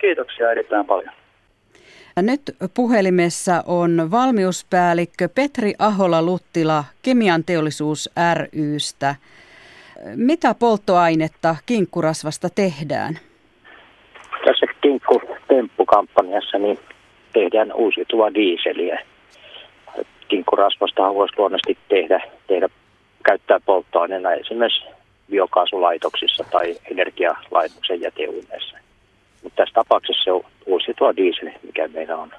[0.00, 1.14] Kiitoksia erittäin paljon.
[2.16, 2.42] Nyt
[2.74, 8.10] puhelimessa on valmiuspäällikkö Petri Ahola-Luttila Kemian teollisuus
[8.52, 9.14] rystä.
[10.16, 13.18] Mitä polttoainetta kinkkurasvasta tehdään?
[14.44, 16.78] Tässä kinkkutemppukampanjassa niin
[17.32, 19.02] tehdään uusiutuvaa diiseliä.
[20.28, 22.68] Kinkurasvasta voisi luonnollisesti tehdä, tehdä
[23.24, 24.84] käyttää polttoaineena esimerkiksi
[25.30, 28.76] biokaasulaitoksissa tai energialaitoksen jäteuuneissa.
[29.42, 32.30] Mutta tässä tapauksessa se on uusiutuva diesel, mikä meillä on.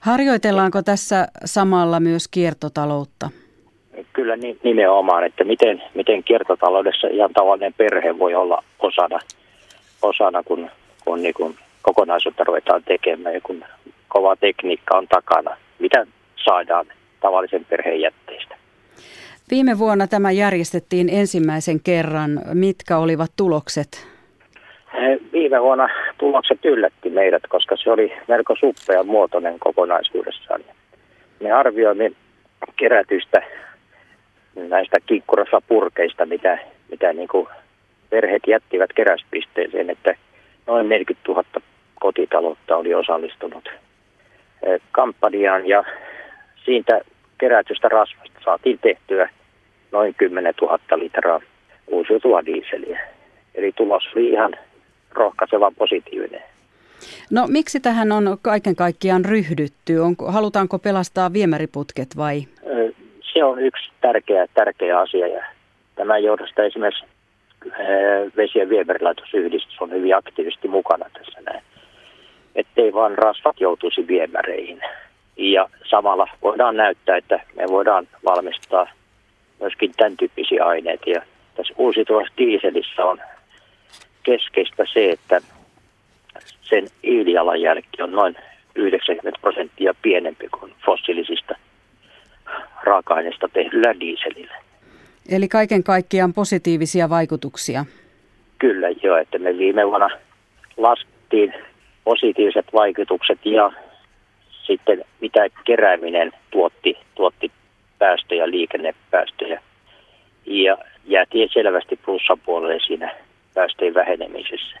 [0.00, 3.30] Harjoitellaanko tässä samalla myös kiertotaloutta?
[4.12, 9.18] Kyllä nimenomaan, että miten, miten kiertotaloudessa ihan tavallinen perhe voi olla osana,
[10.02, 10.70] osana kun,
[11.04, 13.64] kun niin kun kokonaisuutta ruvetaan tekemään ja kun
[14.08, 15.56] kova tekniikka on takana.
[15.78, 16.06] Mitä
[16.44, 16.86] saadaan
[17.20, 18.56] tavallisen perheen jätteistä?
[19.50, 22.40] Viime vuonna tämä järjestettiin ensimmäisen kerran.
[22.54, 24.08] Mitkä olivat tulokset?
[25.32, 30.60] Viime vuonna tulokset yllätti meidät, koska se oli melko suppea muotoinen kokonaisuudessaan.
[31.40, 32.12] Me arvioimme
[32.76, 33.42] kerätystä
[34.56, 34.96] näistä
[35.68, 36.58] purkeista, mitä,
[36.90, 37.46] mitä niin kuin
[38.10, 40.14] perheet jättivät keräyspisteeseen, että
[40.66, 41.44] noin 40 000
[42.00, 43.68] kotitaloutta oli osallistunut
[44.92, 45.84] kampanjaan ja
[46.64, 47.00] siitä
[47.38, 49.28] kerätystä rasvasta saatiin tehtyä
[49.92, 51.40] noin 10 000 litraa
[51.86, 53.00] uusiutuvaa diiseliä.
[53.54, 54.56] Eli tulos oli ihan
[55.12, 56.42] rohkaisevan positiivinen.
[57.30, 59.98] No miksi tähän on kaiken kaikkiaan ryhdytty?
[59.98, 62.42] Onko, halutaanko pelastaa viemäriputket vai?
[63.34, 65.44] Se on yksi tärkeä, tärkeä asia ja
[65.94, 67.04] tämän johdosta esimerkiksi
[68.36, 71.62] vesien viemärilaitosyhdistys on hyvin aktiivisesti mukana tässä näin.
[72.54, 74.80] Ettei vaan rasvat joutuisi viemäreihin.
[75.36, 78.86] Ja samalla voidaan näyttää, että me voidaan valmistaa
[79.60, 81.10] myöskin tämän tyyppisiä aineita.
[81.10, 81.22] Ja
[81.56, 83.18] tässä uusiutuvassa diiselissä on
[84.22, 85.40] keskeistä se, että
[86.62, 88.36] sen hiilijalanjälki on noin
[88.74, 91.54] 90 prosenttia pienempi kuin fossiilisista
[92.82, 94.54] raaka-aineista tehdyllä dieselillä.
[95.28, 97.84] Eli kaiken kaikkiaan positiivisia vaikutuksia?
[98.58, 100.08] Kyllä joo, että me viime vuonna
[100.76, 101.54] laskettiin
[102.04, 103.72] positiiviset vaikutukset ja
[104.66, 107.52] sitten mitä kerääminen tuotti, tuotti
[107.98, 109.62] päästöjä, liikennepäästöjä.
[110.46, 113.14] Ja jäätiin selvästi plussapuolelle siinä
[113.54, 114.78] päästöjen vähenemisessä.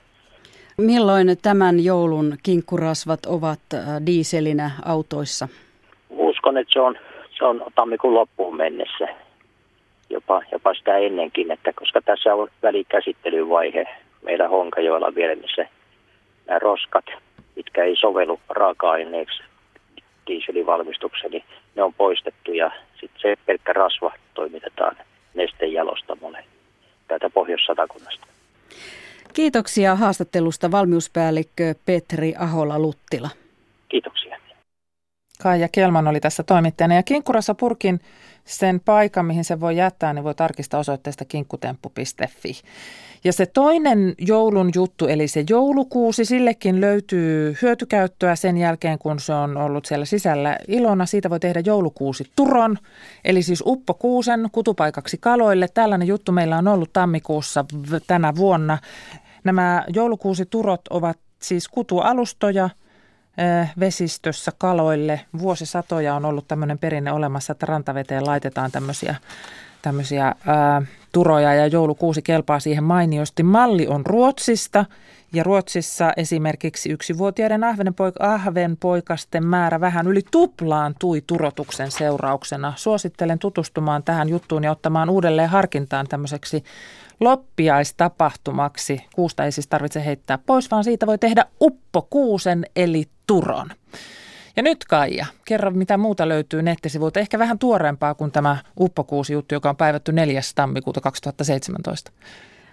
[0.78, 5.48] Milloin tämän joulun kinkkurasvat ovat äh, diiselinä autoissa?
[6.10, 6.98] Uskon, että se on,
[7.38, 9.08] se on tammikuun loppuun mennessä.
[10.10, 13.86] Jopa, jopa sitä ennenkin, että koska tässä on välikäsittelyvaihe
[14.22, 15.68] meillä Honkajoella vielä, missä
[16.46, 17.04] nämä roskat,
[17.56, 19.42] mitkä ei sovellu raaka-aineeksi
[20.26, 21.44] dieselin valmistukseen, niin
[21.74, 22.70] ne on poistettu ja
[23.00, 24.96] sitten se pelkkä rasva toimitetaan
[25.34, 26.44] nestejalostamolle
[27.08, 28.26] täältä Pohjois-Satakunnasta.
[29.32, 33.28] Kiitoksia haastattelusta valmiuspäällikkö Petri Ahola-Luttila.
[33.88, 34.23] Kiitoksia.
[35.44, 38.00] Kaija Kelman oli tässä toimittajana ja Kinkkurassa purkin
[38.44, 42.52] sen paikan, mihin se voi jättää, niin voi tarkistaa osoitteesta kinkkutemppu.fi.
[43.24, 49.32] Ja se toinen joulun juttu, eli se joulukuusi, sillekin löytyy hyötykäyttöä sen jälkeen, kun se
[49.32, 51.06] on ollut siellä sisällä ilona.
[51.06, 52.78] Siitä voi tehdä joulukuusi turon,
[53.24, 55.68] eli siis uppokuusen kutupaikaksi kaloille.
[55.74, 57.64] Tällainen juttu meillä on ollut tammikuussa
[58.06, 58.78] tänä vuonna.
[59.44, 62.70] Nämä joulukuusi turot ovat siis kutualustoja–
[63.80, 65.20] vesistössä kaloille.
[65.38, 69.14] Vuosisatoja on ollut tämmöinen perinne olemassa, että rantaveteen laitetaan tämmöisiä,
[69.82, 73.42] tämmöisiä ää, turoja ja joulukuusi kelpaa siihen mainiosti.
[73.42, 74.84] Malli on Ruotsista
[75.32, 77.62] ja Ruotsissa esimerkiksi yksivuotiaiden
[78.20, 82.72] ahvenpoikasten määrä vähän yli tuplaantui turotuksen seurauksena.
[82.76, 86.64] Suosittelen tutustumaan tähän juttuun ja ottamaan uudelleen harkintaan tämmöiseksi
[87.20, 89.00] loppiaistapahtumaksi.
[89.14, 93.70] Kuusta ei siis tarvitse heittää pois, vaan siitä voi tehdä uppokuusen eli turon.
[94.56, 97.20] Ja nyt Kaija, kerro mitä muuta löytyy nettisivuilta.
[97.20, 100.40] Ehkä vähän tuoreempaa kuin tämä uppokuusi-juttu, joka on päivätty 4.
[100.54, 102.12] tammikuuta 2017.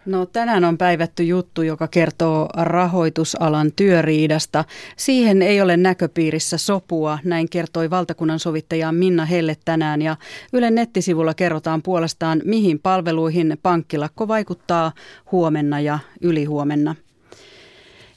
[0.05, 4.65] No tänään on päivätty juttu, joka kertoo rahoitusalan työriidasta.
[4.95, 10.01] Siihen ei ole näköpiirissä sopua, näin kertoi valtakunnan sovittaja Minna Helle tänään.
[10.01, 10.17] Ja
[10.53, 14.91] Ylen nettisivulla kerrotaan puolestaan, mihin palveluihin pankkilakko vaikuttaa
[15.31, 16.95] huomenna ja ylihuomenna.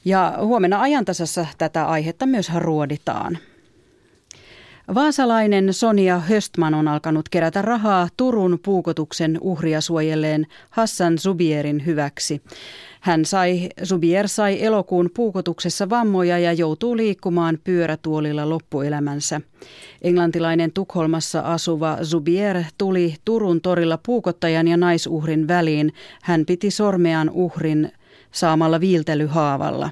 [0.05, 3.37] Ja huomenna ajantasassa tätä aihetta myös ruoditaan.
[4.93, 12.41] Vaasalainen Sonia Höstman on alkanut kerätä rahaa Turun puukotuksen uhria suojelleen Hassan Zubierin hyväksi.
[13.01, 19.41] Hän sai, Zubier sai elokuun puukotuksessa vammoja ja joutuu liikkumaan pyörätuolilla loppuelämänsä.
[20.01, 25.93] Englantilainen Tukholmassa asuva Zubier tuli Turun torilla puukottajan ja naisuhrin väliin.
[26.23, 27.91] Hän piti sormeaan uhrin
[28.31, 29.89] saamalla viiltelyhaavalla.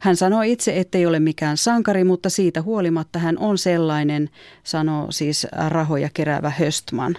[0.00, 4.30] Hän sanoi itse, ettei ole mikään sankari, mutta siitä huolimatta hän on sellainen,
[4.64, 7.16] sanoo siis rahoja keräävä Höstman.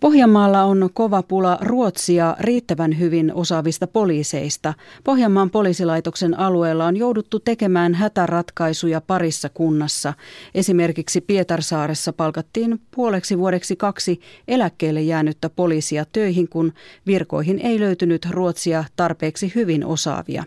[0.00, 4.74] Pohjanmaalla on kova pula Ruotsia riittävän hyvin osaavista poliiseista.
[5.04, 10.14] Pohjanmaan poliisilaitoksen alueella on jouduttu tekemään hätäratkaisuja parissa kunnassa.
[10.54, 16.72] Esimerkiksi Pietarsaaressa palkattiin puoleksi vuodeksi kaksi eläkkeelle jäänyttä poliisia töihin, kun
[17.06, 20.44] virkoihin ei löytynyt Ruotsia tarpeeksi hyvin osaavia.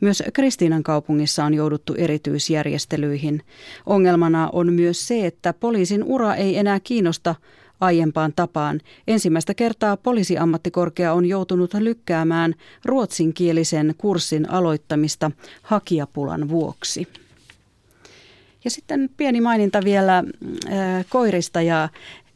[0.00, 3.42] Myös Kristiinan kaupungissa on jouduttu erityisjärjestelyihin.
[3.86, 7.34] Ongelmana on myös se, että poliisin ura ei enää kiinnosta
[7.80, 8.80] aiempaan tapaan.
[9.08, 15.30] Ensimmäistä kertaa poliisiammattikorkea on joutunut lykkäämään ruotsinkielisen kurssin aloittamista
[15.62, 17.08] hakijapulan vuoksi.
[18.64, 21.88] Ja sitten pieni maininta vielä äh, koirista ja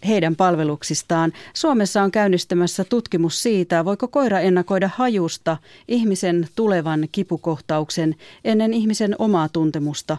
[0.09, 1.33] heidän palveluksistaan.
[1.55, 5.57] Suomessa on käynnistymässä tutkimus siitä, voiko koira ennakoida hajusta
[5.89, 10.17] ihmisen tulevan kipukohtauksen ennen ihmisen omaa tuntemusta.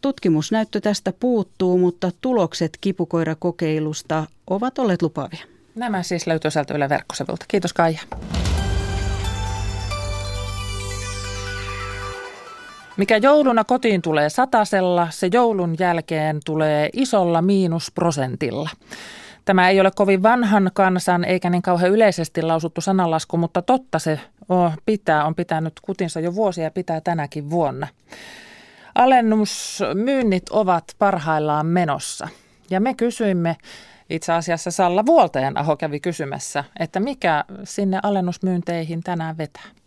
[0.00, 5.44] Tutkimusnäyttö tästä puuttuu, mutta tulokset kipukoirakokeilusta ovat olleet lupaavia.
[5.74, 6.88] Nämä siis löytyy sieltä Yle.
[7.48, 8.00] Kiitos Kaija.
[12.98, 18.70] Mikä jouluna kotiin tulee satasella, se joulun jälkeen tulee isolla miinusprosentilla.
[19.44, 24.20] Tämä ei ole kovin vanhan kansan eikä niin kauhean yleisesti lausuttu sananlasku, mutta totta se
[24.48, 27.86] on, pitää, on pitänyt kutinsa jo vuosia ja pitää tänäkin vuonna.
[28.94, 32.28] Alennusmyynnit ovat parhaillaan menossa.
[32.70, 33.56] Ja me kysyimme,
[34.10, 39.77] itse asiassa Salla Vuoltajan Aho kävi kysymässä, että mikä sinne alennusmyynteihin tänään vetää.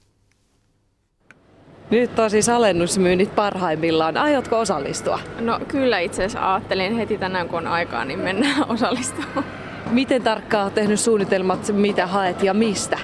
[1.91, 4.17] Nyt on siis alennusmyynnit parhaimmillaan.
[4.17, 5.19] Aiotko osallistua?
[5.39, 9.45] No kyllä itse asiassa ajattelin heti tänään kun on aikaa, niin mennään osallistumaan.
[9.91, 12.99] Miten tarkkaan olet tehnyt suunnitelmat, mitä haet ja mistä?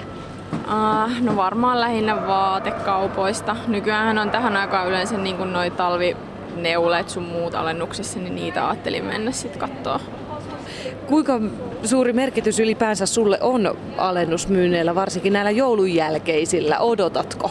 [0.52, 3.56] Uh, no varmaan lähinnä vaatekaupoista.
[3.66, 9.04] Nykyään on tähän aikaan yleensä niin kuin noi talvineulet sun muut alennuksessa, niin niitä ajattelin
[9.04, 10.00] mennä sitten katsoa.
[11.06, 11.40] Kuinka
[11.84, 16.78] suuri merkitys ylipäänsä sulle on alennusmyynneillä, varsinkin näillä joulun jälkeisillä?
[16.78, 17.50] Odotatko?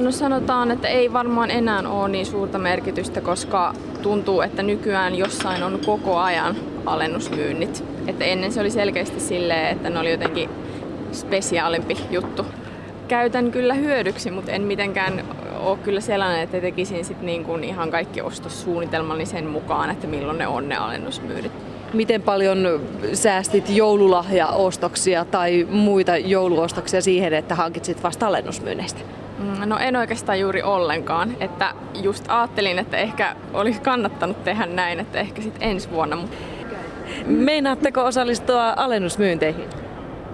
[0.00, 5.62] No sanotaan, että ei varmaan enää ole niin suurta merkitystä, koska tuntuu, että nykyään jossain
[5.62, 7.84] on koko ajan alennusmyynnit.
[8.06, 10.50] Että ennen se oli selkeästi silleen, että ne oli jotenkin
[11.12, 12.46] spesiaalimpi juttu.
[13.08, 15.24] Käytän kyllä hyödyksi, mutta en mitenkään
[15.60, 20.38] ole kyllä sellainen, että tekisin sit niin kuin ihan kaikki ostossuunnitelmani sen mukaan, että milloin
[20.38, 21.52] ne on ne alennusmyynnit.
[21.92, 22.80] Miten paljon
[23.12, 29.00] säästit joululahjaostoksia tai muita jouluostoksia siihen, että hankitsit vasta alennusmyynneistä?
[29.40, 31.36] Mm, no en oikeastaan juuri ollenkaan.
[31.40, 36.18] Että just ajattelin, että ehkä olisi kannattanut tehdä näin, että ehkä sitten ensi vuonna.
[37.26, 39.68] Meinaatteko osallistua alennusmyynteihin?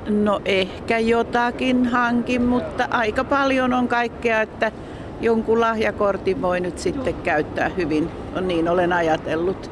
[0.08, 4.72] No ehkä jotakin hankin, mutta aika paljon on kaikkea, että
[5.20, 8.10] jonkun lahjakortin voi nyt sitten käyttää hyvin.
[8.36, 9.70] On niin olen ajatellut.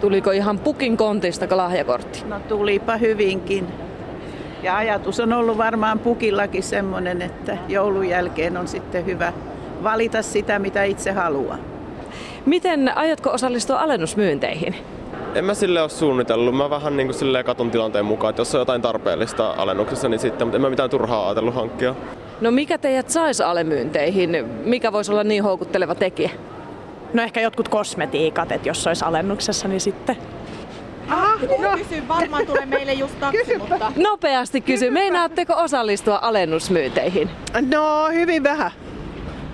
[0.00, 2.24] Tuliko ihan pukin kontista lahjakortti?
[2.28, 3.66] No tulipa hyvinkin.
[4.62, 9.32] Ja ajatus on ollut varmaan pukillakin semmoinen, että joulun jälkeen on sitten hyvä
[9.82, 11.58] valita sitä, mitä itse haluaa.
[12.46, 14.74] Miten aiotko osallistua alennusmyynteihin?
[15.34, 16.56] En mä sille ole suunnitellut.
[16.56, 20.46] Mä vähän niin kuin katon tilanteen mukaan, että jos on jotain tarpeellista alennuksessa, niin sitten,
[20.46, 21.94] mutta en mä mitään turhaa ajatellut hankkia.
[22.40, 24.46] No mikä teidät saisi alemyinteihin?
[24.64, 26.30] Mikä voisi olla niin houkutteleva tekijä?
[27.14, 30.16] No ehkä jotkut kosmetiikat, että jos olisi alennuksessa, niin sitten.
[31.12, 31.76] Aha, No.
[31.76, 33.92] Kysyn, varmaan tulee meille just taksi, mutta...
[33.96, 37.30] Nopeasti kysy, meinaatteko osallistua alennusmyynteihin?
[37.70, 38.70] No, hyvin vähän.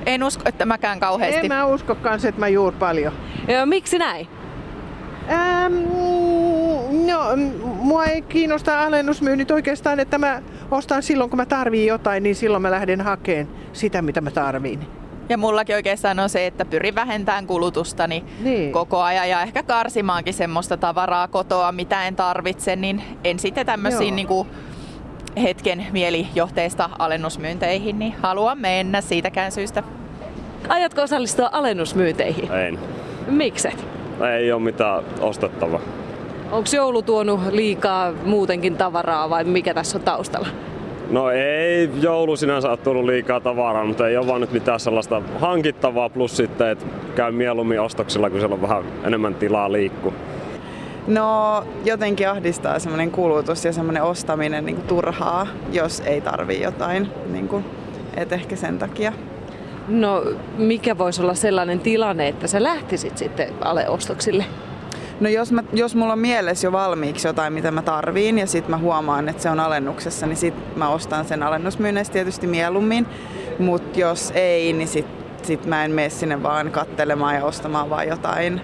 [0.07, 1.41] En usko, että mäkään kauheasti.
[1.41, 3.13] En mä usko kans, että mä juur paljon.
[3.49, 4.29] Joo, miksi näin?
[5.31, 5.75] Ähm,
[7.07, 7.21] no,
[7.63, 12.63] mua ei kiinnosta alennusmyynnit oikeastaan, että mä ostan silloin, kun mä tarviin jotain, niin silloin
[12.63, 14.81] mä lähden hakemaan sitä, mitä mä tarviin.
[15.29, 18.72] Ja mullakin oikeastaan on se, että pyrin vähentämään kulutustani niin.
[18.72, 24.16] koko ajan ja ehkä karsimaankin semmoista tavaraa kotoa, mitä en tarvitse, niin en sitten tämmöisiin
[24.16, 24.49] niin kuin
[25.43, 29.83] hetken mielijohteista alennusmyynteihin, niin haluan mennä siitäkään syystä.
[30.68, 32.53] Aiotko osallistua alennusmyynteihin?
[32.53, 32.79] En.
[33.29, 33.87] Mikset?
[34.39, 35.81] Ei ole mitään ostettavaa.
[36.51, 40.49] Onko joulu tuonut liikaa muutenkin tavaraa vai mikä tässä on taustalla?
[41.11, 45.23] No ei joulu sinänsä ole tullut liikaa tavaraa, mutta ei ole vaan nyt mitään sellaista
[45.39, 50.13] hankittavaa, plus sitten, että käy mieluummin ostoksilla, kun siellä on vähän enemmän tilaa liikkua.
[51.07, 57.09] No jotenkin ahdistaa semmoinen kulutus ja semmoinen ostaminen niin turhaa, jos ei tarvi jotain.
[57.33, 57.65] Niin kuin,
[58.17, 59.13] et ehkä sen takia.
[59.89, 60.25] No
[60.59, 64.45] mikä voisi olla sellainen tilanne, että sä lähtisit sitten aleostoksille?
[65.21, 68.71] No jos, mä, jos mulla on mielessä jo valmiiksi jotain, mitä mä tarviin ja sitten
[68.71, 73.07] mä huomaan, että se on alennuksessa, niin sit mä ostan sen alennusmyynneistä tietysti mieluummin.
[73.59, 75.07] Mutta jos ei, niin sit,
[75.43, 78.61] sit mä en mene sinne vaan kattelemaan ja ostamaan vaan jotain.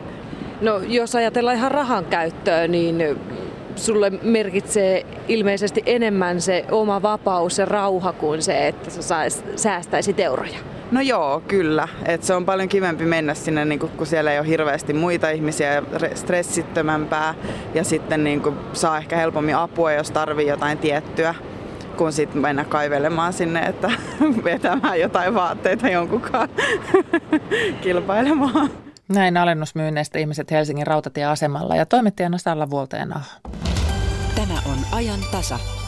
[0.60, 3.18] No jos ajatellaan ihan rahan käyttöä, niin
[3.76, 9.16] sulle merkitsee ilmeisesti enemmän se oma vapaus ja rauha kuin se, että sä
[9.56, 10.58] säästäisit euroja.
[10.90, 11.88] No joo, kyllä.
[12.04, 15.72] Et se on paljon kivempi mennä sinne, niin kun siellä ei ole hirveästi muita ihmisiä
[15.72, 15.82] ja
[16.14, 17.34] stressittömämpää.
[17.74, 21.34] Ja sitten niin saa ehkä helpommin apua, jos tarvii jotain tiettyä
[21.96, 23.90] kun sitten mennä kaivelemaan sinne, että
[24.44, 26.48] vetämään jotain vaatteita jonkunkaan
[27.82, 28.70] kilpailemaan.
[29.08, 33.20] Näin alennusmyynneistä ihmiset Helsingin rautatieasemalla ja toimittajana Salla Vuolteena.
[34.34, 35.83] Tämä on ajan tasa.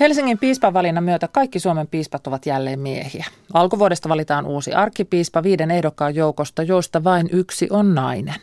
[0.00, 3.26] Helsingin piispavalinnan myötä kaikki Suomen piispat ovat jälleen miehiä.
[3.54, 8.40] Alkuvuodesta valitaan uusi arkkipiispa viiden ehdokkaan joukosta, joista vain yksi on nainen.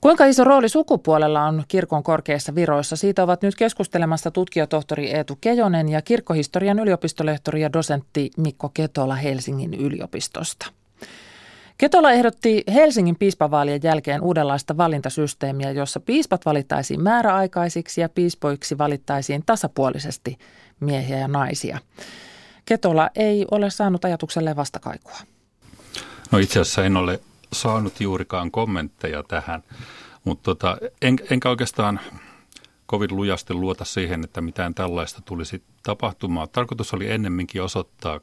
[0.00, 2.96] Kuinka iso rooli sukupuolella on kirkon korkeissa viroissa?
[2.96, 9.74] Siitä ovat nyt keskustelemassa tutkijatohtori Eetu Kejonen ja kirkkohistorian yliopistolehtori ja dosentti Mikko Ketola Helsingin
[9.74, 10.66] yliopistosta.
[11.78, 20.38] Ketola ehdotti Helsingin piispavaalien jälkeen uudenlaista valintasysteemiä, jossa piispat valittaisiin määräaikaisiksi ja piispoiksi valittaisiin tasapuolisesti
[20.80, 21.78] miehiä ja naisia.
[22.64, 25.16] Ketola ei ole saanut ajatukselle vastakaikua.
[26.30, 27.20] No itse asiassa en ole
[27.52, 29.62] saanut juurikaan kommentteja tähän,
[30.24, 32.00] mutta tota, en, enkä oikeastaan
[32.86, 36.48] kovin lujasti luota siihen, että mitään tällaista tulisi tapahtumaan.
[36.52, 38.20] Tarkoitus oli ennemminkin osoittaa,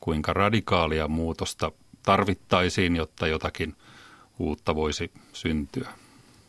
[0.00, 1.72] kuinka radikaalia muutosta
[2.06, 3.74] tarvittaisiin, jotta jotakin
[4.38, 5.88] uutta voisi syntyä.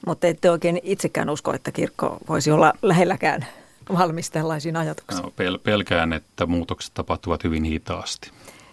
[0.05, 3.45] Mutta ette oikein itsekään usko, että kirkko voisi olla lähelläkään
[3.93, 5.24] valmis tällaisiin ajatuksiin?
[5.24, 8.32] No, pel- pelkään, että muutokset tapahtuvat hyvin hitaasti.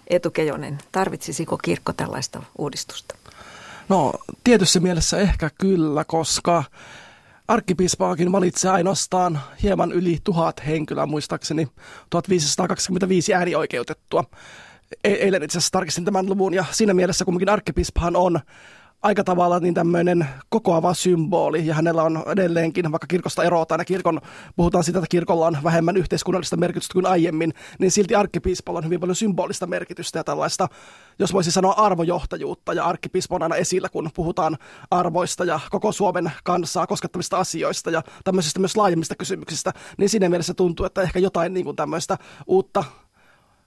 [0.09, 3.15] Etu Kejonen, tarvitsisiko kirkko tällaista uudistusta?
[3.89, 4.13] No
[4.45, 6.65] tietyssä mielessä ehkä kyllä, koska
[7.49, 11.69] arkkipiispaakin valitsee ainoastaan hieman yli tuhat henkilöä, muistaakseni
[12.11, 14.25] 1525 äänioikeutettua.
[15.05, 18.41] E-, eilen itse asiassa tarkistin tämän luvun ja siinä mielessä kumminkin arkkipiispahan on
[19.05, 24.21] aika tavalla niin tämmöinen kokoava symboli, ja hänellä on edelleenkin, vaikka kirkosta erotaan, ja kirkon,
[24.57, 29.01] puhutaan siitä, että kirkolla on vähemmän yhteiskunnallista merkitystä kuin aiemmin, niin silti arkkipiispalla on hyvin
[29.01, 30.69] paljon symbolista merkitystä ja tällaista,
[31.19, 34.59] jos voisi sanoa arvojohtajuutta, ja arkkipiispa on aina esillä, kun puhutaan
[34.91, 40.55] arvoista ja koko Suomen kansaa koskettavista asioista ja tämmöisistä myös laajemmista kysymyksistä, niin siinä mielessä
[40.55, 42.85] tuntuu, että ehkä jotain niin kuin tämmöistä uutta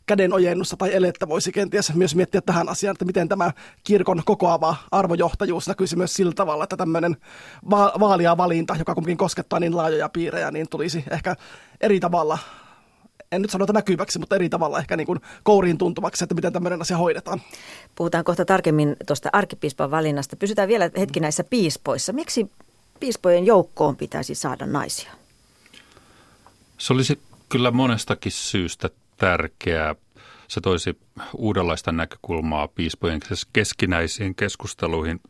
[0.08, 3.52] kädenojennusta tai elettä voisi kenties myös miettiä tähän asiaan, että miten tämä
[3.84, 7.18] kirkon kokoava arvojohtajuus näkyisi myös sillä tavalla, että tämmöinen
[7.70, 11.36] va- vaalia valinta, joka kuitenkin koskettaa niin laajoja piirejä, niin tulisi ehkä
[11.82, 12.38] eri tavalla
[13.32, 16.82] en nyt sanota näkyväksi, mutta eri tavalla ehkä niin kuin kouriin tuntuvaksi, että miten tämmöinen
[16.82, 17.42] asia hoidetaan.
[17.96, 20.36] Puhutaan kohta tarkemmin tuosta arkkipiispan valinnasta.
[20.36, 22.14] Pysytään vielä hetki näissä piispoissa.
[22.14, 22.52] Miksi
[23.00, 25.12] piispojen joukkoon pitäisi saada naisia?
[26.78, 29.96] Se olisi kyllä monestakin syystä tärkeää.
[30.48, 31.00] Se toisi
[31.34, 33.20] uudenlaista näkökulmaa piispojen
[33.54, 35.22] keskinäisiin keskusteluihin.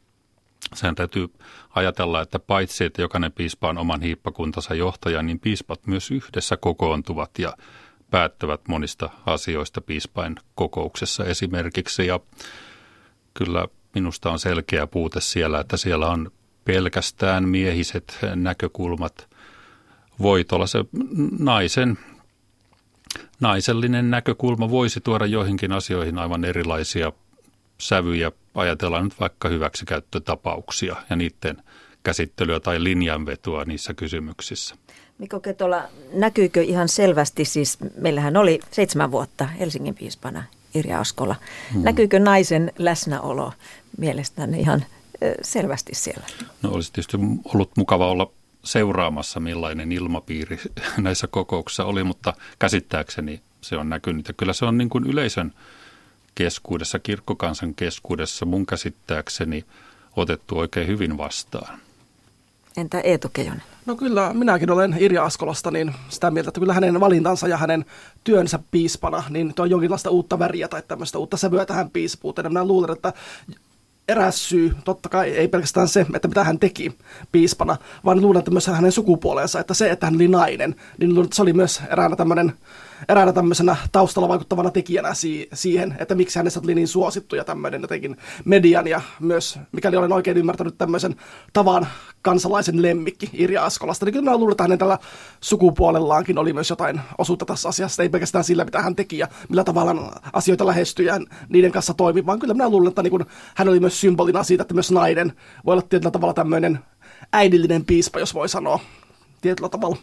[0.73, 1.27] Sen täytyy
[1.75, 7.39] ajatella, että paitsi että jokainen piispa on oman hiippakuntansa johtaja, niin piispat myös yhdessä kokoontuvat
[7.39, 7.53] ja
[8.11, 12.07] päättävät monista asioista piispain kokouksessa esimerkiksi.
[12.07, 12.19] Ja
[13.33, 16.31] kyllä minusta on selkeä puute siellä, että siellä on
[16.65, 19.27] pelkästään miehiset näkökulmat.
[20.21, 20.79] Voi olla se
[21.39, 21.97] naisen
[23.39, 27.11] naisellinen näkökulma voisi tuoda joihinkin asioihin aivan erilaisia
[27.77, 28.31] sävyjä.
[28.55, 31.57] Ajatellaan nyt vaikka hyväksikäyttötapauksia ja niiden
[32.03, 34.75] käsittelyä tai linjanvetoa niissä kysymyksissä.
[35.17, 40.43] Mikko Ketola, näkyykö ihan selvästi, siis meillähän oli seitsemän vuotta Helsingin piispana
[40.73, 41.35] Irja Askola.
[41.73, 41.83] Hmm.
[41.83, 43.53] Näkyykö naisen läsnäolo
[43.97, 44.85] mielestäni ihan
[45.41, 46.25] selvästi siellä?
[46.61, 47.17] No olisi tietysti
[47.53, 48.31] ollut mukava olla
[48.67, 50.59] seuraamassa, millainen ilmapiiri
[50.97, 54.27] näissä kokouksissa oli, mutta käsittääkseni se on näkynyt.
[54.27, 55.53] Ja kyllä se on niin kuin yleisön
[56.35, 59.65] keskuudessa, kirkkokansan keskuudessa mun käsittääkseni
[60.15, 61.79] otettu oikein hyvin vastaan.
[62.77, 63.63] Entä Eetu Keijonen?
[63.85, 67.85] No kyllä, minäkin olen Irja Askolasta niin sitä mieltä, että kyllä hänen valintansa ja hänen
[68.23, 72.47] työnsä piispana, niin tuo jonkinlaista uutta väriä tai tämmöistä uutta sävyä tähän piispuuteen.
[72.47, 73.13] Minä luulen, että
[74.07, 76.97] eräs syy, totta kai ei pelkästään se, että mitä hän teki
[77.31, 81.25] piispana, vaan luulen, että myös hänen sukupuolensa, että se, että hän oli nainen, niin luulen,
[81.25, 82.53] että se oli myös eräänä tämmöinen
[83.09, 87.81] eräänä tämmöisenä taustalla vaikuttavana tekijänä si- siihen, että miksi hänestä tuli niin suosittu ja tämmöinen
[87.81, 91.15] jotenkin median ja myös, mikäli olen oikein ymmärtänyt, tämmöisen
[91.53, 91.87] tavan
[92.21, 94.05] kansalaisen lemmikki Irja Askolasta.
[94.05, 94.99] Niin kyllä mä luulen, että hänen tällä
[95.41, 99.63] sukupuolellaankin oli myös jotain osuutta tässä asiassa, ei pelkästään sillä, mitä hän teki ja millä
[99.63, 101.19] tavalla asioita lähestyi ja
[101.49, 103.25] niiden kanssa toimi, vaan kyllä minä luulen, että niin
[103.55, 105.33] hän oli myös symbolina siitä, että myös nainen
[105.65, 106.79] voi olla tietyllä tavalla tämmöinen
[107.33, 108.79] äidillinen piispa, jos voi sanoa
[109.41, 109.97] tietyllä tavalla.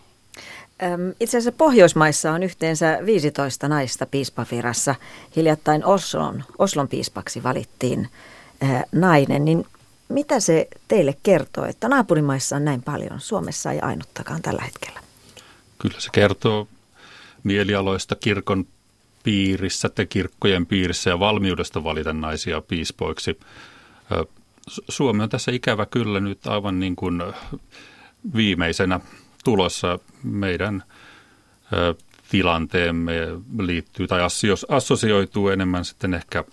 [1.21, 4.95] Itse asiassa Pohjoismaissa on yhteensä 15 naista piispavirassa.
[5.37, 8.09] Hiljattain Oslon, Oslon piispaksi valittiin
[8.93, 9.45] nainen.
[9.45, 9.67] Niin
[10.09, 13.21] mitä se teille kertoo, että naapurimaissa on näin paljon?
[13.21, 15.01] Suomessa ei ainuttakaan tällä hetkellä.
[15.79, 16.69] Kyllä se kertoo
[17.43, 18.67] mielialoista kirkon
[19.23, 23.41] piirissä, te kirkkojen piirissä ja valmiudesta valita naisia piispoiksi.
[24.89, 27.23] Suomi on tässä ikävä kyllä nyt aivan niin kuin
[28.37, 29.01] viimeisenä
[29.45, 30.83] tulossa meidän
[32.29, 33.13] tilanteemme
[33.59, 34.21] liittyy tai
[34.69, 36.45] assosioituu enemmän sitten ehkä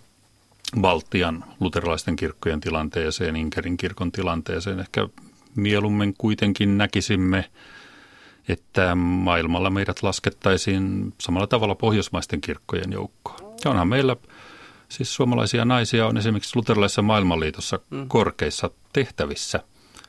[0.82, 4.80] Baltian luterilaisten kirkkojen tilanteeseen, Inkerin kirkon tilanteeseen.
[4.80, 5.08] Ehkä
[5.56, 7.50] mieluummin kuitenkin näkisimme,
[8.48, 13.56] että maailmalla meidät laskettaisiin samalla tavalla pohjoismaisten kirkkojen joukkoon.
[13.66, 14.16] Ja onhan meillä
[14.90, 18.08] siis suomalaisia naisia on esimerkiksi luterilaisessa maailmanliitossa mm.
[18.08, 19.60] korkeissa tehtävissä.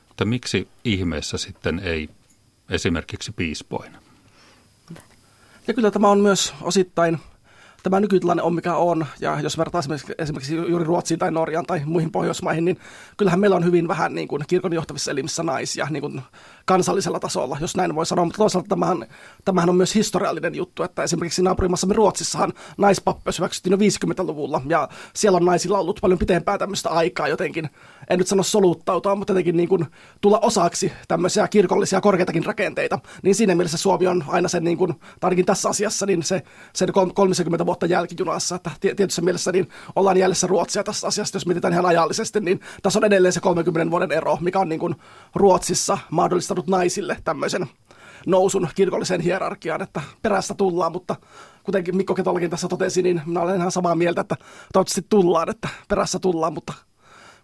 [0.09, 2.09] Mutta miksi ihmeessä sitten ei
[2.71, 3.99] esimerkiksi piispoina.
[5.67, 7.19] Ja kyllä tämä on myös osittain
[7.83, 11.83] tämä nykytilanne on mikä on, ja jos vertaa esimerkiksi, esimerkiksi juuri Ruotsiin tai Norjaan tai
[11.85, 12.79] muihin Pohjoismaihin, niin
[13.17, 16.23] kyllähän meillä on hyvin vähän niin kuin, kirkon johtavissa elimissä naisia niin kuin,
[16.65, 18.25] kansallisella tasolla, jos näin voi sanoa.
[18.25, 19.07] Mutta toisaalta tämähän,
[19.45, 25.37] tämähän on myös historiallinen juttu, että esimerkiksi naapurimassamme Ruotsissahan naispappeus hyväksyttiin jo 50-luvulla, ja siellä
[25.37, 27.71] on naisilla ollut paljon pitempää tämmöistä aikaa jotenkin,
[28.11, 29.87] en nyt sano soluttautua, mutta jotenkin niin kuin
[30.21, 32.99] tulla osaksi tämmöisiä kirkollisia korkeitakin rakenteita.
[33.23, 36.89] Niin siinä mielessä Suomi on aina sen, niin kuin, ainakin tässä asiassa, niin se, sen
[37.15, 41.87] 30 vuotta jälkijunassa, että tietyssä mielessä niin ollaan jäljessä Ruotsia tässä asiassa, jos mietitään ihan
[41.87, 44.95] ajallisesti, niin tässä on edelleen se 30 vuoden ero, mikä on niin kuin
[45.35, 47.67] Ruotsissa mahdollistanut naisille tämmöisen
[48.27, 51.17] nousun kirkolliseen hierarkiaan, että perästä tullaan, mutta
[51.63, 54.37] kuten Mikko Ketolakin tässä totesi, niin minä olen ihan samaa mieltä, että
[54.73, 56.73] toivottavasti tullaan, että perässä tullaan, mutta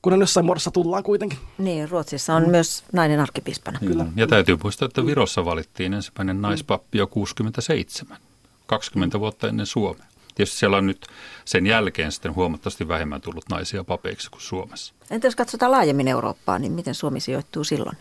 [0.03, 1.39] kunhan jossain muodossa tullaan kuitenkin.
[1.59, 2.51] Niin, Ruotsissa on mm.
[2.51, 3.79] myös nainen arkkipiispana.
[3.79, 4.07] Kyllä.
[4.17, 8.19] Ja täytyy muistaa, että Virossa valittiin ensimmäinen naispappi jo 67,
[8.67, 10.07] 20 vuotta ennen Suomea.
[10.39, 11.07] Tietysti siellä on nyt
[11.45, 14.95] sen jälkeen sitten huomattavasti vähemmän tullut naisia papeiksi kuin Suomessa.
[15.11, 17.97] Entä jos katsotaan laajemmin Eurooppaa, niin miten Suomi sijoittuu silloin?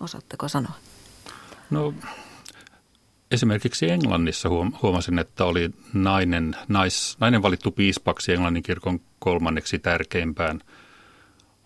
[0.00, 0.72] Osaatteko sanoa?
[1.70, 1.94] No
[3.30, 4.48] esimerkiksi Englannissa
[4.82, 10.60] huomasin, että oli nainen, nais, nainen valittu piispaksi Englannin kirkon kolmanneksi tärkeimpään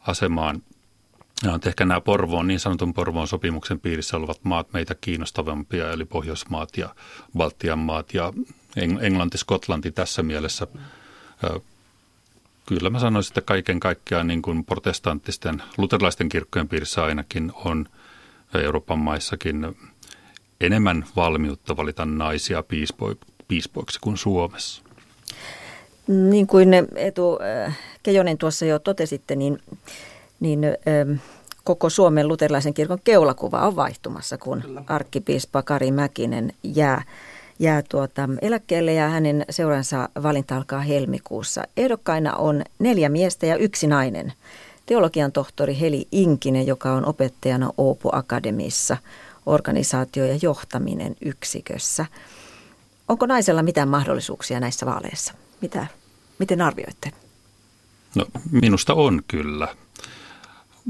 [0.06, 0.62] asemaan.
[1.42, 6.76] Ja ehkä nämä Porvoon, niin sanotun Porvoon sopimuksen piirissä olevat maat meitä kiinnostavampia, eli Pohjoismaat
[6.76, 6.94] ja
[7.36, 8.32] Baltian maat ja
[8.76, 10.66] Englanti, Skotlanti tässä mielessä.
[12.66, 17.86] Kyllä mä sanoisin, että kaiken kaikkiaan niin kuin protestanttisten, luterilaisten kirkkojen piirissä ainakin on
[18.54, 19.76] Euroopan maissakin
[20.60, 23.14] enemmän valmiutta valita naisia piispo,
[23.48, 24.82] piispoiksi kuin Suomessa.
[26.06, 27.38] Niin kuin Etu
[28.02, 29.62] Kejonen tuossa jo totesitte, niin,
[30.40, 30.60] niin
[31.64, 37.02] koko Suomen luterilaisen kirkon keulakuva on vaihtumassa, kun arkkipiispa Kari Mäkinen jää,
[37.58, 41.62] jää tuota eläkkeelle ja hänen seuransa valinta alkaa helmikuussa.
[41.76, 44.32] Ehdokkaina on neljä miestä ja yksi nainen.
[44.86, 48.96] Teologian tohtori Heli Inkinen, joka on opettajana Oopu Akademissa
[49.46, 52.06] organisaatio- ja johtaminen yksikössä.
[53.08, 55.34] Onko naisella mitään mahdollisuuksia näissä vaaleissa?
[55.60, 55.86] Mitä,
[56.38, 57.12] miten arvioitte?
[58.14, 59.68] No, minusta on kyllä.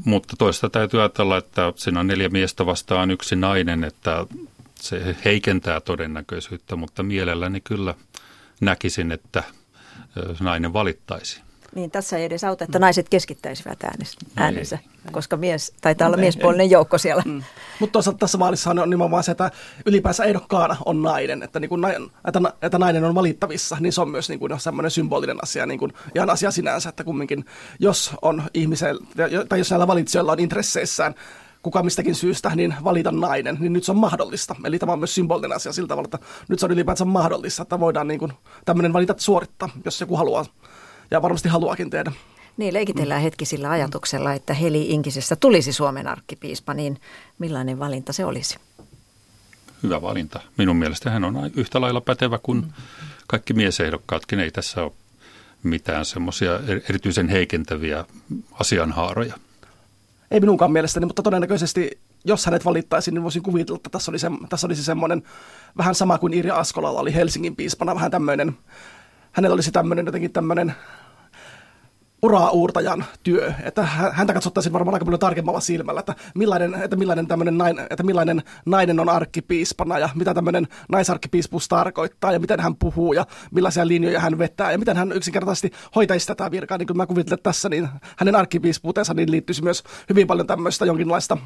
[0.05, 4.27] Mutta toista täytyy ajatella, että siinä on neljä miestä vastaan yksi nainen, että
[4.81, 7.95] se heikentää todennäköisyyttä, mutta mielelläni kyllä
[8.61, 9.43] näkisin, että
[10.41, 11.45] nainen valittaisi.
[11.75, 14.79] Niin tässä ei edes auta, että naiset keskittäisivät äänes, äänensä,
[15.13, 17.23] koska mies, taitaa olla miespuolinen joukko siellä.
[17.27, 17.43] Mm.
[17.81, 19.51] Mutta toisaalta tässä maalissa on nimenomaan se, että
[19.87, 21.85] ylipäänsä ehdokkaana on nainen, että, niin kuin,
[22.29, 25.79] että, että nainen on valittavissa, niin se on myös niin kuin, semmoinen symbolinen asia, niin
[25.79, 27.45] kuin, ihan asia sinänsä, että kumminkin,
[27.79, 29.07] jos on ihmisellä,
[29.49, 31.15] tai jos näillä valitsijoilla on intresseissään
[31.65, 34.57] kuka mistäkin syystä, niin valita nainen, niin nyt se on mahdollista.
[34.65, 37.81] Eli tämä on myös symbolinen asia sillä tavalla, että nyt se on ylipäänsä mahdollista, että
[37.81, 38.33] voidaan niin kuin,
[38.65, 40.45] tämmöinen valita suorittaa, jos joku haluaa
[41.11, 42.13] ja varmasti haluakin tehdä.
[42.57, 43.25] Niin, leikitellään mm.
[43.25, 47.01] hetki sillä ajatuksella, että Heli Inkisestä tulisi Suomen arkkipiispa, niin
[47.39, 48.57] millainen valinta se olisi?
[49.83, 50.41] Hyvä valinta.
[50.59, 52.73] Minun mielestä hän on yhtä lailla pätevä kuin mm.
[53.27, 54.41] kaikki miesehdokkaatkin.
[54.41, 54.93] Ei tässä ole
[55.63, 58.05] mitään semmoisia erityisen heikentäviä
[58.53, 59.35] asianhaaroja.
[60.31, 64.31] Ei minunkaan mielestäni, mutta todennäköisesti jos hänet valittaisiin, niin voisin kuvitella, että tässä, oli se,
[64.49, 65.23] tässä olisi semmoinen
[65.79, 68.57] vähän sama kuin Irja Askolalla oli Helsingin piispana, vähän tämmöinen,
[69.33, 70.75] hänellä olisi tämmöinen jotenkin tämmöinen
[72.25, 77.27] uraa-uurtajan työ, että häntä katsottaisiin varmaan aika paljon tarkemmalla silmällä, että millainen, että millainen,
[77.59, 83.13] nainen, että millainen nainen on arkkipiispana ja mitä tämmöinen naisarkkipiispuus tarkoittaa ja miten hän puhuu
[83.13, 86.79] ja millaisia linjoja hän vetää ja miten hän yksinkertaisesti hoitaisi tätä virkaa.
[86.79, 91.39] Niin kuin mä kuvittelen tässä, niin hänen arkkipiispuutensa niin liittyisi myös hyvin paljon tämmöistä jonkinlaista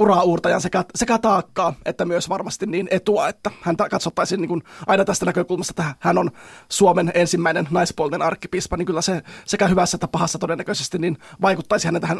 [0.00, 5.04] ura-uurtajan sekä, sekä taakkaa että myös varmasti niin etua, että häntä katsottaisiin niin kuin aina
[5.04, 6.30] tästä näkökulmasta, että hän on
[6.68, 12.00] Suomen ensimmäinen naispuolinen arkkipiispa, niin kyllä se sekä hyvässä että pahassa todennäköisesti niin vaikuttaisi hänen
[12.00, 12.18] tähän,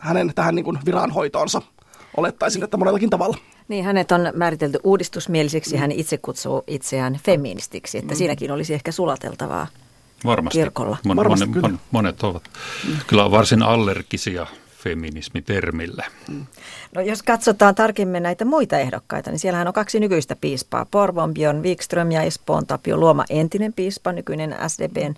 [0.00, 1.62] hänen tähän niin kuin viranhoitoonsa.
[2.16, 3.36] Olettaisin, että monellakin tavalla.
[3.68, 5.80] Niin, hänet on määritelty uudistusmieliseksi, mm.
[5.80, 8.18] hän itse kutsuu itseään feministiksi, että mm.
[8.18, 9.66] siinäkin olisi ehkä sulateltavaa
[10.24, 10.58] Varmasti.
[10.58, 10.96] kirkolla.
[11.04, 12.42] Mon, Varmasti mon, mon, monet ovat
[12.88, 12.96] mm.
[13.06, 14.46] kyllä varsin allergisia
[14.82, 16.04] feminismitermille.
[16.28, 16.46] Mm.
[16.94, 20.86] No jos katsotaan tarkemmin näitä muita ehdokkaita, niin siellähän on kaksi nykyistä piispaa.
[20.90, 25.14] Porvon Björn Wikström ja Espoon Tapio Luoma, entinen piispa, nykyinen SDPn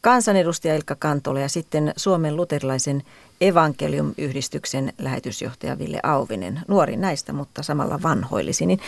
[0.00, 3.02] kansanedustaja Ilkka Kantola ja sitten Suomen luterilaisen
[3.40, 6.60] evankelium-yhdistyksen lähetysjohtaja Ville Auvinen.
[6.68, 8.66] Nuori näistä, mutta samalla vanhoillisi.
[8.66, 8.80] Niin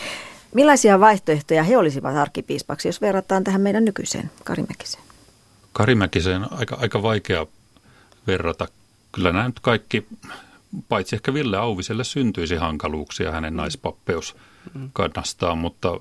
[0.53, 5.03] millaisia vaihtoehtoja he olisivat arkkipiispaksi, jos verrataan tähän meidän nykyiseen Karimäkiseen?
[5.73, 7.45] Karimäkiseen aika, aika vaikea
[8.27, 8.67] verrata
[9.15, 10.07] kyllä nämä nyt kaikki,
[10.89, 13.57] paitsi ehkä Ville Auviselle syntyisi hankaluuksia hänen mm.
[13.57, 14.35] naispappeus
[14.93, 15.99] kannastaan, mutta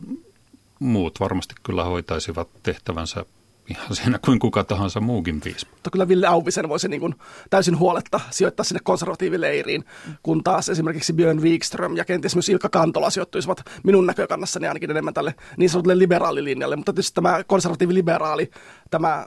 [0.79, 3.25] muut varmasti kyllä hoitaisivat tehtävänsä
[3.71, 5.71] ihan siinä kuin kuka tahansa muukin piispa.
[5.75, 7.15] Mutta kyllä Ville Auvisen voisi niin kuin
[7.51, 9.85] täysin huoletta sijoittaa sinne konservatiivileiriin,
[10.23, 15.15] kun taas esimerkiksi Björn Wikström ja kenties myös Ilkka Kantola sijoittuisivat minun näkökannassani ainakin enemmän
[15.15, 16.77] tälle niin sanotulle liberaalilinjalle.
[16.77, 18.51] Mutta tietysti tämä konservatiivi-liberaali,
[18.91, 19.27] tämä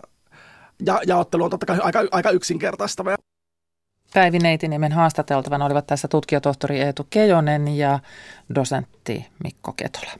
[0.85, 3.15] ja, jaottelu on totta kai aika, aika yksinkertaistava.
[4.17, 7.99] Päivi Neitiniemen haastateltavan olivat tässä tutkijatohtori Eetu Kejonen ja
[8.55, 10.11] dosentti Mikko Ketola.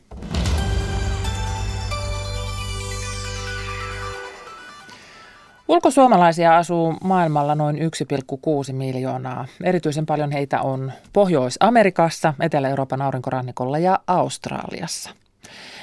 [5.68, 9.46] Ulkosuomalaisia asuu maailmalla noin 1,6 miljoonaa.
[9.64, 15.10] Erityisen paljon heitä on Pohjois-Amerikassa, Etelä-Euroopan aurinkorannikolla ja Australiassa.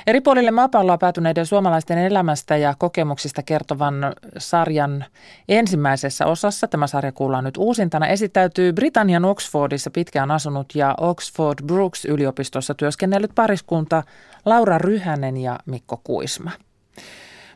[0.06, 3.94] Eri puolille maapalloa päätyneiden suomalaisten elämästä ja kokemuksista kertovan
[4.38, 5.04] sarjan
[5.48, 12.04] ensimmäisessä osassa, tämä sarja kuullaan nyt uusintana, esittäytyy Britannian Oxfordissa pitkään asunut ja Oxford Brooks
[12.04, 14.02] yliopistossa työskennellyt pariskunta
[14.44, 16.50] Laura Ryhänen ja Mikko Kuisma.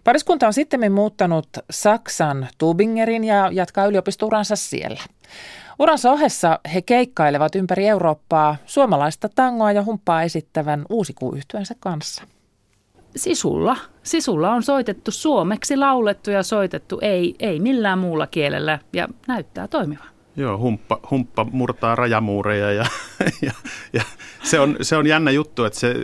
[0.04, 5.00] Pariskunta on sitten muuttanut Saksan Tubingerin ja jatkaa yliopistouransa siellä.
[5.78, 12.22] Uransa ohessa he keikkailevat ympäri Eurooppaa suomalaista tangoa ja humppaa esittävän uusikuuyhtyönsä kanssa.
[13.16, 13.76] Sisulla.
[14.02, 20.08] Sisulla on soitettu suomeksi, laulettu ja soitettu, ei, ei millään muulla kielellä ja näyttää toimivan.
[20.36, 22.84] Joo, humppa, humppa murtaa rajamuureja ja,
[23.46, 23.52] ja,
[23.92, 24.02] ja
[24.42, 25.94] se, on, se on jännä juttu, että se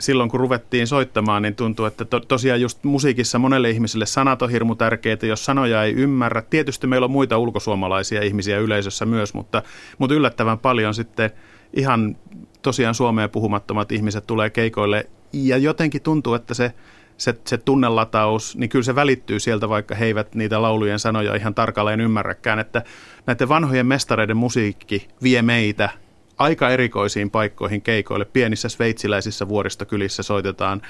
[0.00, 4.50] silloin kun ruvettiin soittamaan, niin tuntuu, että to, tosiaan just musiikissa monelle ihmiselle sanat on
[4.50, 6.42] hirmu tärkeitä, jos sanoja ei ymmärrä.
[6.42, 9.62] Tietysti meillä on muita ulkosuomalaisia ihmisiä yleisössä myös, mutta,
[9.98, 11.30] mutta yllättävän paljon sitten
[11.72, 12.16] ihan
[12.62, 16.72] tosiaan suomeen puhumattomat ihmiset tulee keikoille ja jotenkin tuntuu, että se,
[17.16, 21.54] se, se tunnelataus, niin kyllä se välittyy sieltä, vaikka he eivät niitä laulujen sanoja ihan
[21.54, 22.82] tarkalleen ymmärräkään, että
[23.26, 25.90] näiden vanhojen mestareiden musiikki vie meitä
[26.38, 28.24] aika erikoisiin paikkoihin keikoille.
[28.24, 30.82] Pienissä sveitsiläisissä vuoristokylissä soitetaan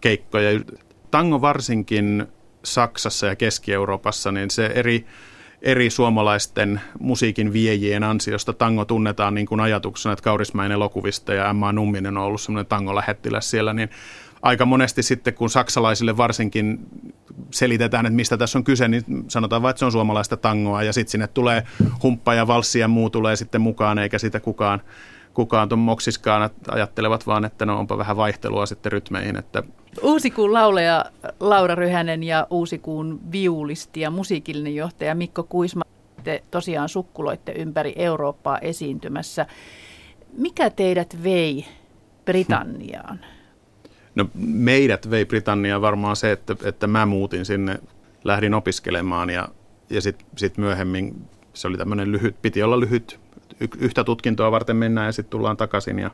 [0.00, 0.60] keikkoja.
[1.10, 2.26] Tango varsinkin
[2.64, 5.06] Saksassa ja Keski-Euroopassa, niin se eri,
[5.62, 11.72] eri suomalaisten musiikin viejien ansiosta tango tunnetaan niin kuin ajatuksena, että Kaurismäen elokuvista ja Emma
[11.72, 13.90] Numminen on ollut semmoinen tangolähettiläs siellä, niin
[14.42, 16.78] aika monesti sitten, kun saksalaisille varsinkin
[17.50, 20.92] selitetään, että mistä tässä on kyse, niin sanotaan vain, että se on suomalaista tangoa ja
[20.92, 21.62] sitten sinne tulee
[22.02, 24.82] humppa ja valssi ja muu tulee sitten mukaan, eikä sitä kukaan,
[25.34, 29.38] kukaan tuon moksiskaan ajattelevat vaan, että no onpa vähän vaihtelua sitten rytmeihin.
[29.38, 29.62] Että
[30.02, 31.04] Uusikuun lauleja
[31.40, 35.82] Laura Ryhänen ja Uusikuun viulisti ja musiikillinen johtaja Mikko Kuisma.
[36.24, 39.46] Te tosiaan sukkuloitte ympäri Eurooppaa esiintymässä.
[40.32, 41.66] Mikä teidät vei
[42.24, 43.20] Britanniaan?
[44.14, 47.78] No meidät vei Britanniaan varmaan se, että, että mä muutin sinne,
[48.24, 49.48] lähdin opiskelemaan ja,
[49.90, 51.24] ja sitten sit myöhemmin
[51.54, 53.20] se oli tämmöinen lyhyt, piti olla lyhyt,
[53.78, 56.10] yhtä tutkintoa varten mennään ja sitten tullaan takaisin ja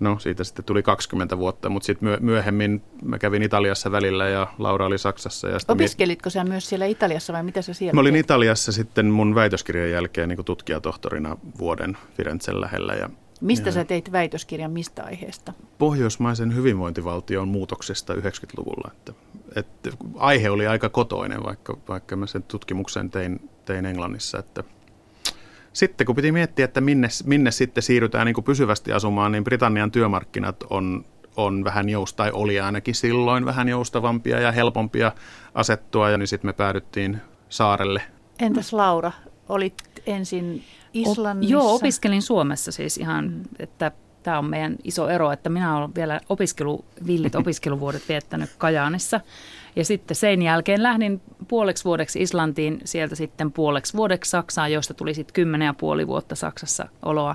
[0.00, 4.86] no siitä sitten tuli 20 vuotta, mutta sitten myöhemmin mä kävin Italiassa välillä ja Laura
[4.86, 5.48] oli Saksassa.
[5.48, 8.26] Ja Opiskelitko sä myös siellä Italiassa vai mitä sä siellä Mä olin teet?
[8.26, 14.12] Italiassa sitten mun väitöskirjan jälkeen niin tutkijatohtorina vuoden Firenzen lähellä ja Mistä ja sä teit
[14.12, 15.52] väitöskirjan mistä aiheesta?
[15.78, 18.90] Pohjoismaisen hyvinvointivaltion muutoksesta 90-luvulla.
[18.92, 19.12] Että,
[19.56, 24.38] että aihe oli aika kotoinen, vaikka, vaikka mä sen tutkimuksen tein, tein Englannissa.
[24.38, 24.64] Että
[25.78, 29.90] sitten kun piti miettiä, että minne, minne sitten siirrytään niin kuin pysyvästi asumaan, niin Britannian
[29.90, 31.04] työmarkkinat on,
[31.36, 35.12] on vähän jousta, tai oli ainakin silloin vähän joustavampia ja helpompia
[35.54, 38.02] asettua, ja niin sitten me päädyttiin saarelle.
[38.40, 39.12] Entäs Laura,
[39.48, 39.74] olit
[40.06, 40.64] ensin
[40.94, 41.56] Islannissa?
[41.56, 45.94] O, joo, opiskelin Suomessa siis ihan, että tämä on meidän iso ero, että minä olen
[45.94, 49.20] vielä opiskelu, villit opiskeluvuodet viettänyt Kajaanissa.
[49.78, 55.14] Ja sitten sen jälkeen lähdin puoleksi vuodeksi Islantiin, sieltä sitten puoleksi vuodeksi Saksaan, josta tuli
[55.14, 57.34] sitten kymmenen ja puoli vuotta Saksassa oloa.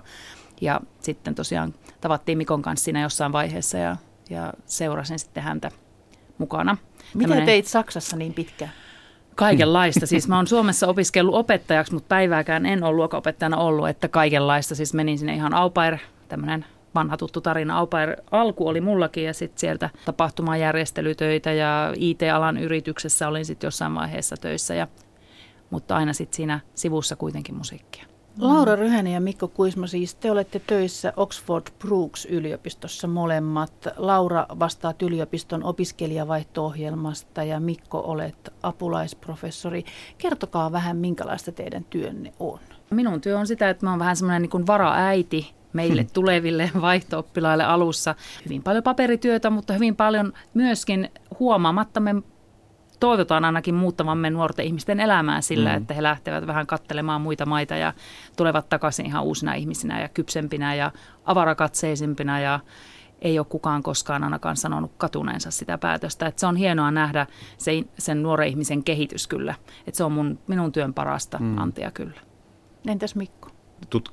[0.62, 3.96] Ja sitten tosiaan tavattiin Mikon kanssa siinä jossain vaiheessa ja,
[4.30, 5.72] ja seurasin sitten häntä
[6.38, 6.78] mukana.
[7.14, 7.46] Mitä Tällainen...
[7.46, 8.72] teit Saksassa niin pitkään?
[9.36, 10.08] Kaikenlaista.
[10.08, 14.76] Siis mä oon Suomessa opiskellut opettajaksi, mutta päivääkään en ole luokanopettajana ollut, että kaikenlaista.
[14.76, 15.98] Siis menin sinne ihan au pair,
[16.30, 16.66] tämmöinen
[16.96, 17.78] vanha tuttu tarina.
[17.78, 23.96] Au pair alku oli mullakin ja sitten sieltä tapahtumajärjestelytöitä ja IT-alan yrityksessä olin sitten jossain
[23.96, 24.74] vaiheessa töissä.
[24.74, 24.88] Ja,
[25.70, 28.06] mutta aina sitten siinä sivussa kuitenkin musiikkia.
[28.40, 33.88] Laura Ryhänen ja Mikko Kuisma, siis te olette töissä Oxford Brooks yliopistossa molemmat.
[33.96, 39.86] Laura vastaat yliopiston opiskelijavaihto-ohjelmasta ja Mikko olet apulaisprofessori.
[40.18, 42.60] Kertokaa vähän, minkälaista teidän työnne on.
[42.90, 46.10] Minun työ on sitä, että mä oon vähän semmoinen niin varaäiti meille hmm.
[46.14, 48.16] tuleville vaihtooppilaille alussa.
[48.46, 51.10] Hyvin paljon paperityötä, mutta hyvin paljon myöskin
[51.40, 52.16] huomaamatta me
[53.00, 55.78] toivotaan ainakin muuttavamme nuorten ihmisten elämää sillä, mm.
[55.78, 57.94] että he lähtevät vähän kattelemaan muita maita ja
[58.38, 60.92] tulevat takaisin ihan uusina ihmisinä ja kypsempinä ja
[61.26, 62.60] avarakatseisimpina ja
[63.22, 66.28] ei ole kukaan koskaan ainakaan sanonut katuneensa sitä päätöstä.
[66.28, 69.56] Että se on hienoa nähdä se, sen nuoren ihmisen kehitys kyllä.
[69.88, 71.58] Että se on mun, minun työn parasta mm.
[71.58, 72.22] antia kyllä.
[72.88, 73.50] Entäs Mikko?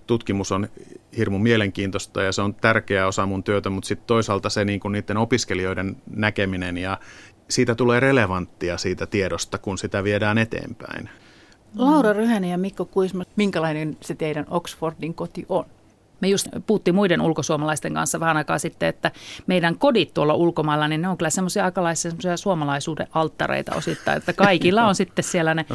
[0.07, 0.69] tutkimus on
[1.17, 4.93] hirmu mielenkiintoista ja se on tärkeä osa mun työtä, mutta sitten toisaalta se niin kuin
[4.93, 6.99] niiden opiskelijoiden näkeminen ja
[7.49, 11.11] siitä tulee relevanttia siitä tiedosta, kun sitä viedään eteenpäin.
[11.77, 15.65] Laura Ryhänen ja Mikko Kuisma, minkälainen se teidän Oxfordin koti on?
[16.21, 19.11] Me just puhuttiin muiden ulkosuomalaisten kanssa vähän aikaa sitten, että
[19.47, 24.87] meidän kodit tuolla ulkomailla, niin ne on kyllä semmoisia aikalaisia suomalaisuuden alttareita osittain, että kaikilla
[24.87, 25.66] on sitten siellä ne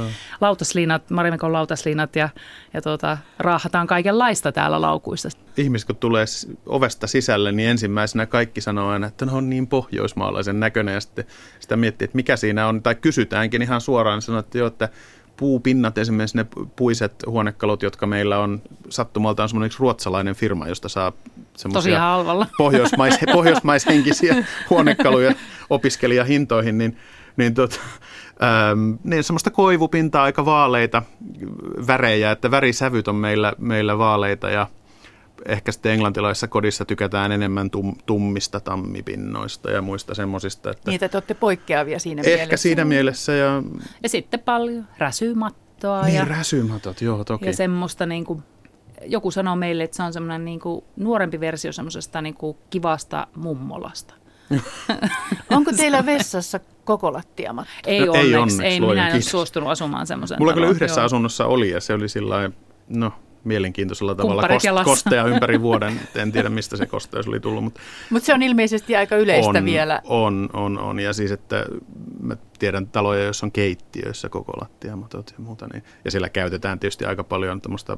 [0.41, 2.29] lautasliinat, Marimekon lautasliinat ja,
[2.73, 5.29] ja tuota, raahataan kaikenlaista täällä laukuissa.
[5.57, 6.25] Ihmiset kun tulee
[6.65, 11.25] ovesta sisälle, niin ensimmäisenä kaikki sanoo aina, että ne on niin pohjoismaalaisen näköinen ja sitten
[11.59, 14.89] sitä miettii, että mikä siinä on, tai kysytäänkin ihan suoraan, niin sanoo, että joo, että
[15.37, 21.11] puupinnat, esimerkiksi ne puiset huonekalut, jotka meillä on sattumalta on semmoinen ruotsalainen firma, josta saa
[21.57, 22.17] semmoisia
[22.57, 25.33] pohjoismais, pohjoismaishenkisiä huonekaluja
[25.69, 26.97] opiskelijahintoihin, niin,
[27.37, 27.79] niin tot,
[28.43, 31.03] ähm, niin semmoista koivupintaa, aika vaaleita
[31.87, 34.67] värejä, että värisävyt on meillä, meillä vaaleita ja
[35.45, 40.71] ehkä sitten englantilaisessa kodissa tykätään enemmän tum, tummista tammipinnoista ja muista semmoisista.
[40.71, 42.43] Että Niitä te olette poikkeavia siinä ehkä mielessä.
[42.43, 43.33] Ehkä siinä mielessä.
[43.33, 43.63] Ja,
[44.03, 46.03] ja sitten paljon räsymattoa.
[46.03, 47.45] Niin, ja, räsymatot, joo toki.
[47.45, 48.43] Ja semmoista niin kuin,
[49.05, 53.27] joku sanoo meille, että se on semmoinen niin kuin nuorempi versio semmoisesta niin kuin kivasta
[53.35, 54.13] mummolasta.
[55.49, 57.71] Onko teillä vessassa koko lattiamatto?
[57.89, 61.01] Ei no, onneksi, ei, onneksi, ei minä en ole suostunut asumaan semmoisen Mulla kyllä yhdessä
[61.01, 61.05] joo.
[61.05, 62.51] asunnossa oli ja se oli sillä
[62.89, 63.13] no
[63.45, 65.99] mielenkiintoisella tavalla kost, kostea ympäri vuoden.
[66.15, 67.63] En tiedä, mistä se kosteus oli tullut.
[67.63, 70.01] Mutta Mut se on ilmeisesti aika yleistä on, vielä.
[70.03, 70.99] On, on, on.
[70.99, 71.65] Ja siis, että
[72.21, 75.67] mä tiedän taloja, joissa on keittiöissä koko lattiamatot ja muuta.
[75.73, 77.97] Niin, ja sillä käytetään tietysti aika paljon tämmöistä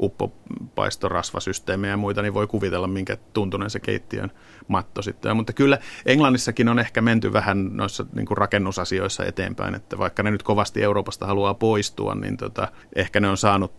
[0.00, 4.30] uppopaistorasvasysteemejä ja muita, niin voi kuvitella, minkä tuntunen se keittiön
[4.68, 5.36] matto sitten.
[5.36, 10.30] Mutta kyllä Englannissakin on ehkä menty vähän noissa niin kuin rakennusasioissa eteenpäin, että vaikka ne
[10.30, 13.72] nyt kovasti Euroopasta haluaa poistua, niin tota, ehkä ne on saanut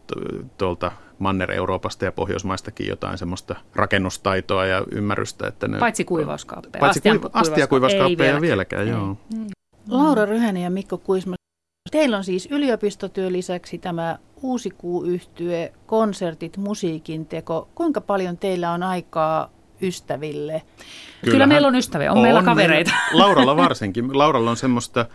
[0.58, 5.48] tuolta Manner-Euroopasta ja Pohjoismaistakin jotain semmoista rakennustaitoa ja ymmärrystä.
[5.48, 6.80] Että ne, Paitsi kuivauskaappeja.
[6.80, 7.02] Paitsi
[7.34, 9.18] astiakuivauskaappeja vieläkään, vieläkään, joo.
[9.90, 11.36] Laura Ryhänen ja Mikko Kuisma,
[11.92, 17.70] Teillä on siis yliopistotyön lisäksi tämä uusi kuuyhtye, konsertit, musiikin teko.
[17.76, 19.50] Kuinka paljon teillä on aikaa
[19.82, 20.62] ystäville?
[21.22, 22.92] Kyllä, Kyllä meillä on ystäviä, on, on meillä kavereita.
[22.92, 24.18] Meillä, Lauralla varsinkin.
[24.18, 25.06] Lauralla on semmoista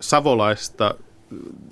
[0.00, 0.94] savolaista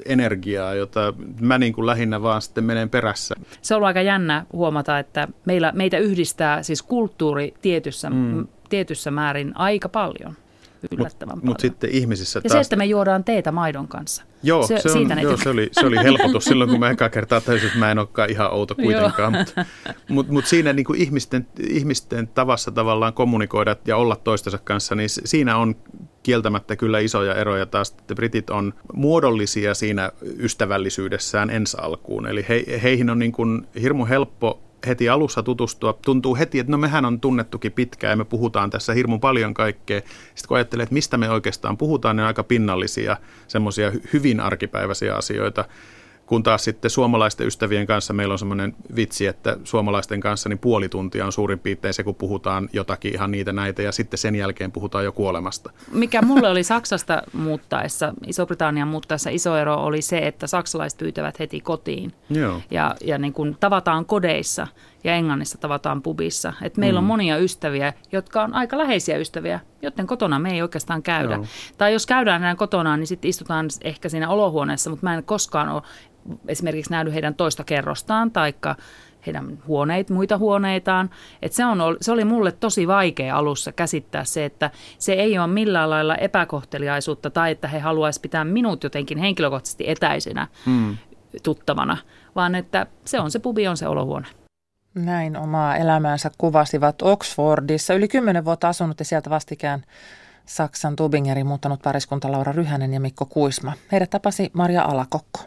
[0.07, 3.35] energiaa, jota mä niin kuin lähinnä vaan sitten menen perässä.
[3.63, 8.49] Se on ollut aika jännä huomata, että meillä, meitä yhdistää siis kulttuuri tietyssä, mm.
[8.69, 10.37] tietyssä määrin aika paljon
[10.91, 11.51] yllättävän mut, paljon.
[11.51, 12.53] Mutta sitten ihmisissä Ja taas...
[12.53, 14.25] se, että me juodaan teetä maidon kanssa.
[14.43, 17.09] Joo, se, se, on, siitä joo, se, oli, se oli helpotus silloin, kun mä eka
[17.09, 19.33] kertaa täysin, että mä en olekaan ihan outo kuitenkaan.
[19.33, 19.65] Mutta
[20.09, 25.09] mut, mut siinä niin kuin ihmisten, ihmisten tavassa tavallaan kommunikoida ja olla toistensa kanssa, niin
[25.11, 25.77] siinä on
[26.23, 27.67] kieltämättä kyllä isoja eroja.
[27.67, 32.27] Taas että britit on muodollisia siinä ystävällisyydessään ensi alkuun.
[32.27, 35.99] Eli he, heihin on niin kuin hirmu helppo heti alussa tutustua.
[36.05, 40.01] Tuntuu heti, että no mehän on tunnettukin pitkään ja me puhutaan tässä hirmu paljon kaikkea.
[40.01, 43.17] Sitten kun ajattelee, että mistä me oikeastaan puhutaan, ne on aika pinnallisia,
[43.49, 45.65] semmoisia hyvin arkipäiväisiä asioita.
[46.31, 50.89] Kun taas sitten suomalaisten ystävien kanssa meillä on semmoinen vitsi, että suomalaisten kanssa niin puoli
[50.89, 54.73] tuntia on suurin piirtein se, kun puhutaan jotakin ihan niitä näitä ja sitten sen jälkeen
[54.73, 55.71] puhutaan jo kuolemasta.
[55.93, 61.61] Mikä mulle oli Saksasta muuttaessa, Iso-Britannian muuttaessa iso ero oli se, että saksalaiset pyytävät heti
[61.61, 62.13] kotiin.
[62.31, 62.63] Joo.
[62.71, 64.67] Ja, ja niin kuin tavataan kodeissa
[65.05, 66.53] ja Englannissa tavataan pubissa.
[66.63, 67.05] Et meillä mm.
[67.05, 71.35] on monia ystäviä, jotka on aika läheisiä ystäviä, joten kotona me ei oikeastaan käydä.
[71.35, 71.45] Joo.
[71.79, 75.69] Tai jos käydään näin kotona, niin sitten istutaan ehkä siinä olohuoneessa, mutta mä en koskaan
[75.69, 75.83] ole
[76.49, 78.55] esimerkiksi nähnyt heidän toista kerrostaan tai
[79.27, 81.11] heidän huoneit, muita huoneitaan.
[81.43, 85.47] Et se, on, se oli mulle tosi vaikea alussa käsittää se, että se ei ole
[85.47, 90.97] millään lailla epäkohteliaisuutta tai että he haluaisivat pitää minut jotenkin henkilökohtaisesti etäisenä hmm.
[91.43, 91.97] tuttavana,
[92.35, 94.27] vaan että se on se pubi, on se olohuone.
[94.95, 97.95] Näin omaa elämäänsä kuvasivat Oxfordissa.
[97.95, 99.85] Yli kymmenen vuotta asunut ja sieltä vastikään
[100.47, 103.73] Saksan Tubingerin muuttanut pariskunta Laura Ryhänen ja Mikko Kuisma.
[103.93, 105.41] Heidät tapasi Maria Alakokko.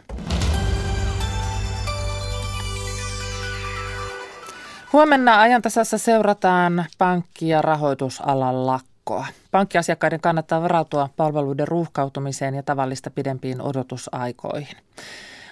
[4.92, 9.26] Huomenna ajantasassa seurataan pankki- ja rahoitusalan lakkoa.
[9.50, 14.76] Pankkiasiakkaiden kannattaa varautua palveluiden ruuhkautumiseen ja tavallista pidempiin odotusaikoihin.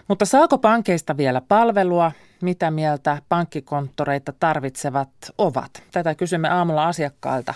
[0.08, 2.12] Mutta saako pankeista vielä palvelua?
[2.42, 5.82] Mitä mieltä pankkikonttoreita tarvitsevat ovat?
[5.92, 7.54] Tätä kysymme aamulla asiakkailta.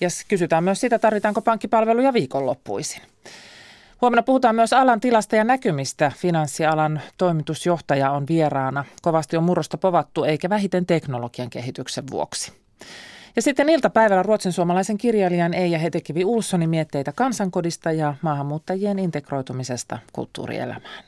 [0.00, 3.02] Ja kysytään myös sitä, tarvitaanko pankkipalveluja viikonloppuisin.
[4.00, 6.12] Huomenna puhutaan myös alan tilasta ja näkymistä.
[6.16, 8.84] Finanssialan toimitusjohtaja on vieraana.
[9.02, 12.52] Kovasti on murrosta povattu, eikä vähiten teknologian kehityksen vuoksi.
[13.36, 21.04] Ja sitten iltapäivällä ruotsin suomalaisen kirjailijan Eija Hetekivi Ulssonin mietteitä kansankodista ja maahanmuuttajien integroitumisesta kulttuurielämään.